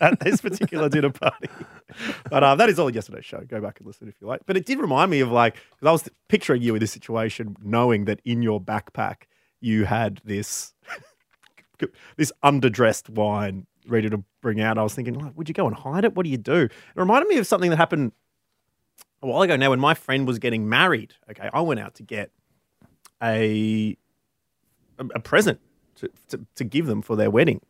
at 0.00 0.18
this 0.20 0.40
particular 0.40 0.88
dinner 0.88 1.10
party. 1.10 1.48
But 2.30 2.42
uh, 2.42 2.54
that 2.56 2.68
is 2.68 2.78
all 2.78 2.90
yesterday's 2.90 3.24
show. 3.24 3.40
Go 3.40 3.60
back 3.60 3.78
and 3.78 3.86
listen 3.86 4.08
if 4.08 4.14
you 4.20 4.26
like. 4.26 4.40
But 4.46 4.56
it 4.56 4.66
did 4.66 4.78
remind 4.78 5.10
me 5.10 5.20
of 5.20 5.30
like 5.30 5.54
because 5.54 5.86
I 5.86 5.92
was 5.92 6.08
picturing 6.28 6.62
you 6.62 6.74
in 6.74 6.80
this 6.80 6.92
situation, 6.92 7.56
knowing 7.62 8.04
that 8.06 8.20
in 8.24 8.42
your 8.42 8.60
backpack 8.60 9.24
you 9.60 9.84
had 9.84 10.20
this 10.24 10.74
this 12.16 12.32
underdressed 12.42 13.08
wine 13.10 13.66
ready 13.86 14.08
to 14.10 14.22
bring 14.40 14.60
out. 14.60 14.78
I 14.78 14.82
was 14.82 14.94
thinking, 14.94 15.14
like, 15.14 15.36
would 15.36 15.48
you 15.48 15.54
go 15.54 15.66
and 15.66 15.76
hide 15.76 16.04
it? 16.04 16.14
What 16.14 16.24
do 16.24 16.30
you 16.30 16.38
do? 16.38 16.62
It 16.62 16.70
reminded 16.94 17.28
me 17.28 17.38
of 17.38 17.46
something 17.46 17.70
that 17.70 17.76
happened 17.76 18.12
a 19.22 19.26
while 19.26 19.42
ago 19.42 19.56
now 19.56 19.70
when 19.70 19.80
my 19.80 19.94
friend 19.94 20.26
was 20.26 20.38
getting 20.38 20.68
married. 20.68 21.14
Okay, 21.30 21.48
I 21.52 21.60
went 21.60 21.80
out 21.80 21.94
to 21.96 22.02
get 22.02 22.30
a 23.22 23.96
a, 24.98 25.04
a 25.14 25.20
present 25.20 25.60
to, 25.96 26.10
to, 26.28 26.40
to 26.56 26.64
give 26.64 26.86
them 26.86 27.02
for 27.02 27.16
their 27.16 27.30
wedding. 27.30 27.60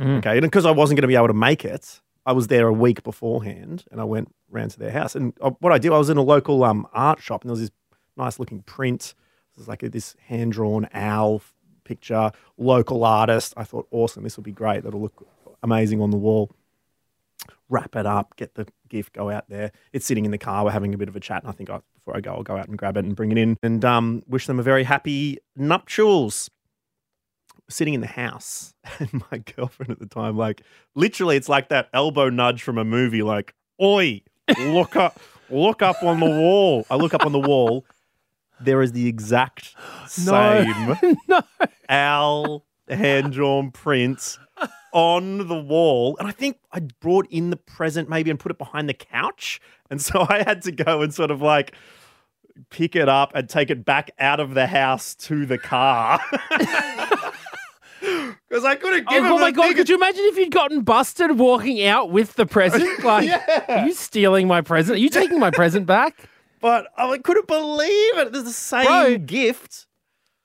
Okay, 0.00 0.38
and 0.38 0.42
because 0.42 0.64
I 0.64 0.70
wasn't 0.70 0.96
going 0.96 1.02
to 1.02 1.08
be 1.08 1.16
able 1.16 1.28
to 1.28 1.34
make 1.34 1.64
it, 1.64 2.00
I 2.24 2.32
was 2.32 2.46
there 2.46 2.68
a 2.68 2.72
week 2.72 3.02
beforehand, 3.02 3.84
and 3.90 4.00
I 4.00 4.04
went 4.04 4.34
round 4.50 4.70
to 4.72 4.78
their 4.78 4.92
house. 4.92 5.16
And 5.16 5.32
uh, 5.40 5.50
what 5.60 5.72
I 5.72 5.78
did, 5.78 5.92
I 5.92 5.98
was 5.98 6.10
in 6.10 6.16
a 6.16 6.22
local 6.22 6.62
um, 6.64 6.86
art 6.92 7.20
shop, 7.20 7.42
and 7.42 7.48
there 7.48 7.52
was 7.52 7.60
this 7.60 7.70
nice 8.16 8.38
looking 8.38 8.62
print. 8.62 9.14
It 9.54 9.58
was 9.58 9.68
like 9.68 9.82
a, 9.82 9.88
this 9.88 10.16
hand 10.26 10.52
drawn 10.52 10.88
owl 10.94 11.42
picture, 11.84 12.30
local 12.56 13.04
artist. 13.04 13.54
I 13.56 13.64
thought, 13.64 13.88
awesome, 13.90 14.22
this 14.22 14.36
will 14.36 14.44
be 14.44 14.52
great. 14.52 14.84
That'll 14.84 15.00
look 15.00 15.26
amazing 15.62 16.00
on 16.00 16.10
the 16.10 16.16
wall. 16.16 16.50
Wrap 17.68 17.96
it 17.96 18.06
up, 18.06 18.36
get 18.36 18.54
the 18.54 18.66
gift, 18.88 19.14
go 19.14 19.30
out 19.30 19.48
there. 19.48 19.72
It's 19.92 20.06
sitting 20.06 20.24
in 20.24 20.30
the 20.30 20.38
car. 20.38 20.64
We're 20.64 20.70
having 20.70 20.94
a 20.94 20.98
bit 20.98 21.08
of 21.08 21.16
a 21.16 21.20
chat, 21.20 21.42
and 21.42 21.50
I 21.50 21.52
think 21.52 21.70
I, 21.70 21.80
before 21.94 22.16
I 22.16 22.20
go, 22.20 22.34
I'll 22.34 22.42
go 22.42 22.56
out 22.56 22.68
and 22.68 22.78
grab 22.78 22.96
it 22.96 23.04
and 23.04 23.16
bring 23.16 23.32
it 23.32 23.38
in 23.38 23.56
and 23.62 23.84
um, 23.84 24.22
wish 24.28 24.46
them 24.46 24.60
a 24.60 24.62
very 24.62 24.84
happy 24.84 25.38
nuptials 25.56 26.50
sitting 27.72 27.94
in 27.94 28.00
the 28.00 28.06
house. 28.06 28.74
And 28.98 29.22
my 29.30 29.38
girlfriend 29.38 29.92
at 29.92 29.98
the 30.00 30.06
time 30.06 30.36
like 30.36 30.62
literally 30.94 31.36
it's 31.36 31.48
like 31.48 31.68
that 31.68 31.88
elbow 31.92 32.28
nudge 32.28 32.62
from 32.62 32.78
a 32.78 32.84
movie 32.84 33.22
like 33.22 33.54
oi 33.80 34.22
look 34.58 34.96
up 34.96 35.20
look 35.50 35.82
up 35.82 36.02
on 36.02 36.20
the 36.20 36.26
wall. 36.26 36.86
I 36.90 36.96
look 36.96 37.14
up 37.14 37.24
on 37.24 37.32
the 37.32 37.40
wall. 37.40 37.84
There 38.60 38.82
is 38.82 38.92
the 38.92 39.06
exact 39.08 39.74
same 40.08 40.96
owl 41.88 42.64
hand-drawn 42.88 43.70
print 43.70 44.38
on 44.92 45.48
the 45.48 45.58
wall. 45.58 46.16
And 46.18 46.28
i 46.28 46.32
think 46.32 46.58
i 46.72 46.80
brought 46.80 47.26
in 47.30 47.50
the 47.50 47.56
present 47.56 48.08
maybe 48.08 48.30
and 48.30 48.38
put 48.38 48.52
it 48.52 48.58
behind 48.58 48.88
the 48.88 48.94
couch. 48.94 49.60
And 49.90 50.00
so 50.00 50.26
i 50.28 50.42
had 50.42 50.62
to 50.62 50.72
go 50.72 51.02
and 51.02 51.14
sort 51.14 51.30
of 51.30 51.40
like 51.40 51.74
pick 52.70 52.96
it 52.96 53.08
up 53.08 53.32
and 53.34 53.48
take 53.48 53.70
it 53.70 53.84
back 53.84 54.10
out 54.18 54.40
of 54.40 54.54
the 54.54 54.66
house 54.66 55.14
to 55.14 55.46
the 55.46 55.58
car 55.58 56.20
because 58.52 58.66
I 58.66 58.74
couldn't 58.74 59.08
give 59.08 59.22
Oh, 59.22 59.26
him 59.26 59.32
oh 59.32 59.38
my 59.38 59.48
a 59.48 59.52
god! 59.52 59.68
big- 59.68 59.76
Could 59.78 59.88
you 59.88 59.94
imagine 59.96 60.24
if 60.26 60.36
you'd 60.36 60.50
gotten 60.52 60.82
busted 60.82 61.38
walking 61.38 61.82
out 61.86 62.10
with 62.10 62.34
the 62.34 62.44
present? 62.44 62.84
Like, 63.04 63.30
are 63.68 63.86
you 63.86 63.94
stealing 63.94 64.46
my 64.46 64.60
present? 64.60 64.96
Are 64.96 65.00
you 65.00 65.08
taking 65.08 65.38
my 65.38 65.50
present 65.50 65.86
back? 65.86 66.16
But 66.60 66.86
I 66.96 67.18
couldn't 67.18 67.48
believe 67.48 68.18
it. 68.18 68.30
There's 68.30 68.44
the 68.44 68.52
same 68.52 68.84
Bro. 68.86 69.18
gift. 69.26 69.86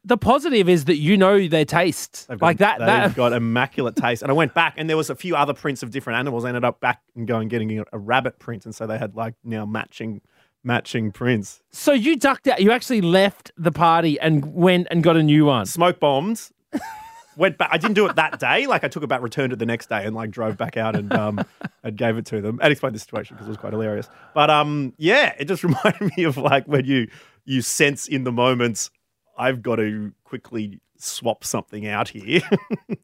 The 0.03 0.17
positive 0.17 0.67
is 0.67 0.85
that 0.85 0.95
you 0.97 1.15
know 1.15 1.47
their 1.47 1.63
taste. 1.65 2.27
They've 2.27 2.41
like 2.41 2.57
that. 2.57 2.79
They've 2.79 2.87
That 2.87 3.13
got 3.15 3.33
immaculate 3.33 3.95
taste. 3.95 4.23
And 4.23 4.31
I 4.31 4.33
went 4.33 4.55
back, 4.55 4.73
and 4.77 4.89
there 4.89 4.97
was 4.97 5.11
a 5.11 5.15
few 5.15 5.35
other 5.35 5.53
prints 5.53 5.83
of 5.83 5.91
different 5.91 6.17
animals. 6.17 6.43
I 6.43 6.47
ended 6.47 6.63
up 6.63 6.79
back 6.79 7.01
and 7.15 7.27
going 7.27 7.49
getting 7.49 7.77
a, 7.77 7.83
a 7.93 7.99
rabbit 7.99 8.39
print, 8.39 8.65
and 8.65 8.73
so 8.73 8.87
they 8.87 8.97
had 8.97 9.15
like 9.15 9.35
now 9.43 9.67
matching 9.67 10.21
matching 10.63 11.11
prints. 11.11 11.61
so 11.71 11.91
you 11.91 12.15
ducked 12.15 12.47
out. 12.47 12.61
You 12.63 12.71
actually 12.71 13.01
left 13.01 13.51
the 13.55 13.71
party 13.71 14.19
and 14.19 14.55
went 14.55 14.87
and 14.89 15.03
got 15.03 15.17
a 15.17 15.23
new 15.23 15.45
one. 15.45 15.67
Smoke 15.67 15.99
bombs. 15.99 16.51
Went 17.37 17.57
back. 17.57 17.69
I 17.71 17.77
didn't 17.77 17.93
do 17.93 18.07
it 18.07 18.15
that 18.15 18.39
day. 18.39 18.65
Like 18.67 18.83
I 18.83 18.87
took 18.87 19.03
it 19.03 19.07
back, 19.07 19.21
returned 19.21 19.53
it 19.53 19.59
the 19.59 19.65
next 19.65 19.89
day, 19.89 20.03
and 20.05 20.15
like 20.15 20.31
drove 20.31 20.57
back 20.57 20.75
out 20.75 20.95
and 20.95 21.13
um 21.13 21.39
and 21.83 21.95
gave 21.95 22.17
it 22.17 22.25
to 22.27 22.41
them 22.41 22.59
and 22.61 22.71
explained 22.71 22.95
the 22.95 22.99
situation 22.99 23.35
because 23.35 23.47
it 23.47 23.51
was 23.51 23.57
quite 23.57 23.73
hilarious. 23.73 24.09
But 24.33 24.49
um 24.49 24.93
yeah, 24.97 25.35
it 25.37 25.45
just 25.45 25.63
reminded 25.63 26.11
me 26.17 26.23
of 26.23 26.37
like 26.37 26.65
when 26.67 26.85
you 26.85 27.07
you 27.45 27.61
sense 27.61 28.07
in 28.07 28.23
the 28.23 28.31
moments 28.31 28.89
I've 29.37 29.61
got 29.61 29.75
to 29.75 30.11
quickly 30.23 30.81
swap 30.97 31.43
something 31.43 31.87
out 31.87 32.09
here. 32.09 32.41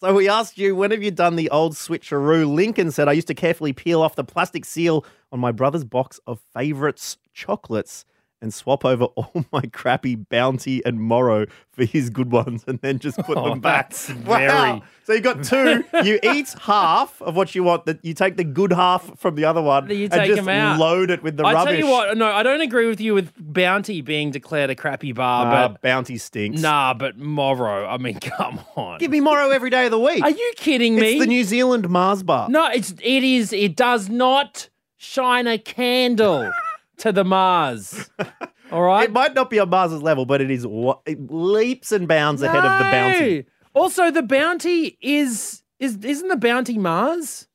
So 0.00 0.12
we 0.12 0.28
asked 0.28 0.58
you, 0.58 0.76
when 0.76 0.90
have 0.90 1.02
you 1.02 1.10
done 1.10 1.36
the 1.36 1.48
old 1.48 1.72
switcheroo? 1.72 2.52
Lincoln 2.52 2.90
said, 2.90 3.08
I 3.08 3.12
used 3.12 3.28
to 3.28 3.34
carefully 3.34 3.72
peel 3.72 4.02
off 4.02 4.16
the 4.16 4.24
plastic 4.24 4.66
seal 4.66 5.06
on 5.32 5.40
my 5.40 5.50
brother's 5.50 5.84
box 5.84 6.20
of 6.26 6.40
favorites 6.52 7.16
chocolates 7.32 8.04
and 8.44 8.54
swap 8.54 8.84
over 8.84 9.04
all 9.16 9.44
my 9.52 9.62
crappy 9.72 10.14
Bounty 10.14 10.84
and 10.84 11.00
Moro 11.00 11.46
for 11.72 11.84
his 11.84 12.08
good 12.10 12.30
ones 12.30 12.62
and 12.68 12.78
then 12.82 13.00
just 13.00 13.18
put 13.18 13.36
Oh, 13.36 13.48
them 13.48 13.58
back. 13.60 13.92
Wow. 14.24 14.38
very- 14.38 14.82
So 15.04 15.12
you 15.14 15.20
got 15.20 15.42
two. 15.42 15.84
You 16.04 16.20
eat 16.22 16.54
half 16.60 17.20
of 17.22 17.34
what 17.36 17.54
you 17.54 17.64
want. 17.64 17.86
That 17.86 18.04
you 18.04 18.14
take 18.14 18.36
the 18.36 18.44
good 18.44 18.72
half 18.72 19.18
from 19.18 19.34
the 19.34 19.44
other 19.46 19.60
one 19.62 19.90
You 19.90 20.04
and 20.04 20.12
take 20.12 20.36
just 20.36 20.46
load 20.46 21.10
it 21.10 21.22
with 21.22 21.36
the 21.36 21.44
I 21.44 21.54
rubbish. 21.54 21.72
tell 21.72 21.78
you 21.80 21.88
what, 21.90 22.16
no, 22.16 22.26
I 22.30 22.42
don't 22.44 22.60
agree 22.60 22.86
with 22.86 23.00
you 23.00 23.14
with 23.14 23.32
Bounty 23.38 24.02
being 24.02 24.30
declared 24.30 24.70
a 24.70 24.74
crappy 24.76 25.12
bar, 25.12 25.46
Ah, 25.46 25.68
but 25.68 25.80
Bounty 25.82 26.16
stinks. 26.18 26.60
nah, 26.60 26.94
but 26.94 27.18
Moro. 27.18 27.86
I 27.86 27.96
mean, 27.98 28.20
come 28.20 28.60
on. 28.76 28.98
Give 28.98 29.10
me 29.10 29.20
Moro 29.20 29.50
every 29.50 29.70
day 29.70 29.86
of 29.86 29.90
the 29.90 29.98
week. 29.98 30.22
Are 30.22 30.30
you 30.30 30.52
kidding 30.56 30.94
me? 30.96 31.12
It's 31.14 31.20
the 31.20 31.26
New 31.26 31.44
Zealand 31.44 31.88
Mars 31.88 32.22
bar. 32.22 32.48
No, 32.48 32.66
it's 32.68 32.92
it 33.02 33.24
is. 33.24 33.52
It 33.52 33.74
does 33.76 34.08
not 34.08 34.68
shine 34.96 35.46
a 35.46 35.58
candle 35.58 36.50
to 36.98 37.12
the 37.12 37.24
Mars. 37.24 38.10
All 38.72 38.82
right. 38.82 39.04
It 39.08 39.12
might 39.12 39.34
not 39.34 39.50
be 39.50 39.58
on 39.58 39.70
Mars's 39.70 40.02
level, 40.02 40.26
but 40.26 40.40
it 40.40 40.50
is 40.50 40.66
wa- 40.66 40.98
it 41.06 41.30
leaps 41.30 41.92
and 41.92 42.08
bounds 42.08 42.42
ahead 42.42 42.64
of 42.64 42.78
the 42.78 42.84
bounty. 42.84 43.46
Also, 43.74 44.10
the 44.10 44.22
bounty 44.22 44.98
is 45.00 45.62
is 45.78 45.98
isn't 46.04 46.28
the 46.28 46.36
bounty 46.36 46.78
Mars? 46.78 47.48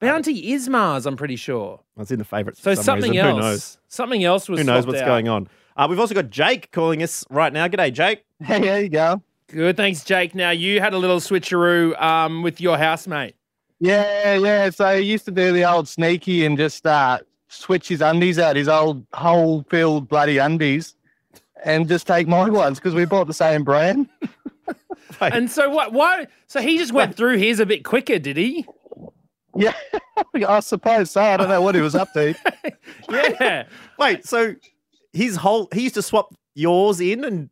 Bounty 0.00 0.52
is 0.52 0.68
Mars. 0.68 1.06
I'm 1.06 1.16
pretty 1.16 1.36
sure. 1.36 1.80
It's 1.98 2.10
in 2.10 2.18
the 2.18 2.24
favourites. 2.24 2.60
So 2.60 2.72
for 2.72 2.76
some 2.76 2.84
something 2.84 3.12
reason. 3.12 3.26
else. 3.26 3.34
Who 3.36 3.40
knows? 3.40 3.78
Something 3.88 4.24
else 4.24 4.48
was. 4.48 4.60
Who 4.60 4.64
knows 4.66 4.86
what's 4.86 5.00
out. 5.00 5.06
going 5.06 5.28
on? 5.28 5.48
Uh, 5.76 5.86
we've 5.88 5.98
also 5.98 6.14
got 6.14 6.30
Jake 6.30 6.70
calling 6.72 7.02
us 7.02 7.24
right 7.30 7.52
now. 7.52 7.66
G'day, 7.66 7.92
Jake. 7.92 8.24
Hey, 8.40 8.60
there 8.60 8.82
you 8.82 8.88
go. 8.88 9.22
Good, 9.48 9.76
thanks, 9.76 10.04
Jake. 10.04 10.34
Now 10.34 10.50
you 10.50 10.80
had 10.80 10.94
a 10.94 10.98
little 10.98 11.18
switcheroo 11.18 12.00
um, 12.00 12.42
with 12.42 12.60
your 12.60 12.76
housemate. 12.78 13.34
Yeah, 13.80 14.34
yeah. 14.34 14.70
So 14.70 14.98
he 14.98 15.02
used 15.04 15.24
to 15.26 15.30
do 15.30 15.52
the 15.52 15.64
old 15.64 15.88
sneaky 15.88 16.44
and 16.44 16.56
just 16.56 16.86
uh, 16.86 17.18
switch 17.48 17.88
his 17.88 18.00
undies 18.00 18.38
out, 18.38 18.56
his 18.56 18.68
old 18.68 19.06
hole 19.12 19.64
filled 19.68 20.08
bloody 20.08 20.38
undies, 20.38 20.94
and 21.64 21.88
just 21.88 22.06
take 22.06 22.26
my 22.28 22.48
ones 22.48 22.78
because 22.78 22.94
we 22.94 23.04
bought 23.04 23.26
the 23.26 23.34
same 23.34 23.64
brand. 23.64 24.08
And 25.20 25.50
so 25.50 25.70
what? 25.70 25.92
Why? 25.92 26.26
So 26.46 26.60
he 26.60 26.76
just 26.76 26.92
went 26.92 27.16
through 27.16 27.38
his 27.38 27.60
a 27.60 27.66
bit 27.66 27.84
quicker, 27.84 28.18
did 28.18 28.36
he? 28.36 28.66
Yeah, 29.56 29.74
I 30.48 30.60
suppose 30.60 31.10
so. 31.10 31.22
I 31.22 31.36
don't 31.36 31.48
know 31.48 31.62
what 31.62 31.74
he 31.74 31.80
was 31.80 31.94
up 31.94 32.12
to. 32.14 32.34
Yeah. 33.08 33.64
Wait, 33.98 34.26
so 34.26 34.54
his 35.12 35.36
whole 35.36 35.68
he 35.72 35.82
used 35.82 35.94
to 35.94 36.02
swap 36.02 36.34
yours 36.54 37.00
in 37.00 37.24
and 37.24 37.50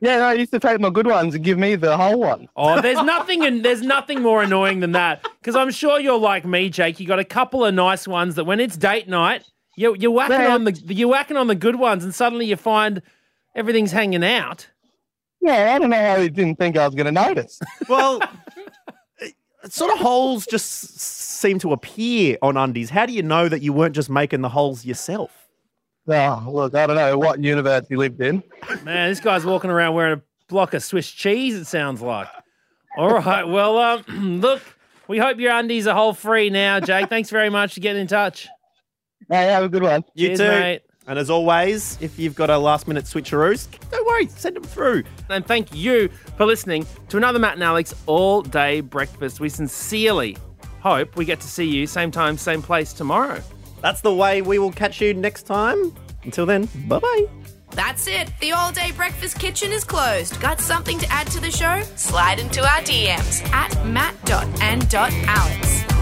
Yeah, 0.00 0.18
no, 0.18 0.32
he 0.32 0.40
used 0.40 0.52
to 0.52 0.58
take 0.58 0.80
my 0.80 0.90
good 0.90 1.06
ones 1.06 1.34
and 1.34 1.44
give 1.44 1.58
me 1.58 1.76
the 1.76 1.96
whole 1.96 2.18
one. 2.18 2.48
Oh, 2.56 2.80
there's 2.80 3.02
nothing 3.02 3.44
and 3.44 3.64
there's 3.64 3.82
nothing 3.82 4.22
more 4.22 4.42
annoying 4.42 4.80
than 4.80 4.92
that. 4.92 5.26
Because 5.40 5.54
I'm 5.54 5.70
sure 5.70 6.00
you're 6.00 6.18
like 6.18 6.44
me, 6.44 6.70
Jake. 6.70 6.98
You 6.98 7.06
got 7.06 7.18
a 7.18 7.24
couple 7.24 7.64
of 7.64 7.74
nice 7.74 8.08
ones 8.08 8.34
that 8.36 8.44
when 8.44 8.58
it's 8.58 8.76
date 8.76 9.08
night, 9.08 9.44
you're, 9.76 9.94
you're 9.96 10.10
whacking 10.10 10.38
Man. 10.38 10.50
on 10.50 10.64
the 10.64 10.72
you're 10.94 11.08
whacking 11.08 11.36
on 11.36 11.48
the 11.48 11.54
good 11.54 11.76
ones, 11.76 12.02
and 12.02 12.14
suddenly 12.14 12.46
you 12.46 12.56
find 12.56 13.02
everything's 13.54 13.92
hanging 13.92 14.24
out. 14.24 14.68
Yeah, 15.42 15.74
I 15.74 15.78
don't 15.78 15.90
know 15.90 15.96
how 15.96 16.20
he 16.20 16.30
didn't 16.30 16.56
think 16.56 16.78
I 16.78 16.86
was 16.86 16.94
going 16.94 17.06
to 17.06 17.12
notice. 17.12 17.60
well 17.88 18.20
sort 19.70 19.92
of 19.92 19.98
holes 19.98 20.46
just 20.46 20.98
seem 21.00 21.58
to 21.60 21.72
appear 21.72 22.38
on 22.42 22.56
undies. 22.56 22.90
How 22.90 23.06
do 23.06 23.12
you 23.12 23.22
know 23.22 23.48
that 23.48 23.62
you 23.62 23.72
weren't 23.72 23.94
just 23.94 24.10
making 24.10 24.42
the 24.42 24.48
holes 24.48 24.84
yourself? 24.84 25.45
Oh, 26.08 26.44
look, 26.48 26.74
I 26.74 26.86
don't 26.86 26.96
know 26.96 27.18
what 27.18 27.42
universe 27.42 27.86
he 27.88 27.96
lived 27.96 28.20
in. 28.20 28.42
Man, 28.84 29.10
this 29.10 29.20
guy's 29.20 29.44
walking 29.44 29.70
around 29.70 29.94
wearing 29.94 30.18
a 30.18 30.22
block 30.48 30.74
of 30.74 30.82
Swiss 30.82 31.10
cheese. 31.10 31.54
It 31.56 31.64
sounds 31.66 32.00
like. 32.00 32.28
All 32.96 33.10
right. 33.10 33.44
Well, 33.44 33.78
um, 33.78 34.04
look, 34.40 34.62
we 35.08 35.18
hope 35.18 35.38
your 35.38 35.52
undies 35.52 35.86
are 35.86 35.94
whole 35.94 36.14
free 36.14 36.50
now, 36.50 36.80
Jake. 36.80 37.08
Thanks 37.08 37.30
very 37.30 37.50
much 37.50 37.74
for 37.74 37.80
getting 37.80 38.02
in 38.02 38.08
touch. 38.08 38.48
Hey, 39.28 39.46
have 39.46 39.64
a 39.64 39.68
good 39.68 39.82
one. 39.82 40.04
You 40.14 40.28
Cheers, 40.28 40.38
too. 40.38 40.48
mate. 40.48 40.82
And 41.08 41.18
as 41.18 41.30
always, 41.30 41.98
if 42.00 42.18
you've 42.18 42.34
got 42.34 42.50
a 42.50 42.58
last 42.58 42.88
minute 42.88 43.04
switcheroos, 43.04 43.68
don't 43.90 44.06
worry, 44.06 44.26
send 44.26 44.56
them 44.56 44.64
through. 44.64 45.04
And 45.28 45.46
thank 45.46 45.72
you 45.74 46.08
for 46.36 46.44
listening 46.46 46.84
to 47.10 47.16
another 47.16 47.38
Matt 47.38 47.54
and 47.54 47.62
Alex 47.62 47.94
all 48.06 48.42
day 48.42 48.80
breakfast. 48.80 49.38
We 49.38 49.48
sincerely 49.48 50.36
hope 50.80 51.16
we 51.16 51.24
get 51.24 51.40
to 51.40 51.46
see 51.46 51.64
you 51.64 51.86
same 51.86 52.10
time, 52.10 52.36
same 52.36 52.60
place 52.60 52.92
tomorrow. 52.92 53.40
That's 53.80 54.00
the 54.00 54.14
way 54.14 54.42
we 54.42 54.58
will 54.58 54.72
catch 54.72 55.00
you 55.00 55.14
next 55.14 55.44
time. 55.44 55.94
Until 56.24 56.46
then, 56.46 56.68
bye 56.88 56.98
bye. 56.98 57.26
That's 57.70 58.06
it. 58.06 58.30
The 58.40 58.52
all 58.52 58.72
day 58.72 58.92
breakfast 58.92 59.38
kitchen 59.38 59.72
is 59.72 59.84
closed. 59.84 60.40
Got 60.40 60.60
something 60.60 60.98
to 60.98 61.06
add 61.10 61.26
to 61.28 61.40
the 61.40 61.50
show? 61.50 61.82
Slide 61.96 62.38
into 62.38 62.62
our 62.62 62.80
DMs 62.80 63.46
at 63.52 63.86
matt.and.alex. 63.86 65.95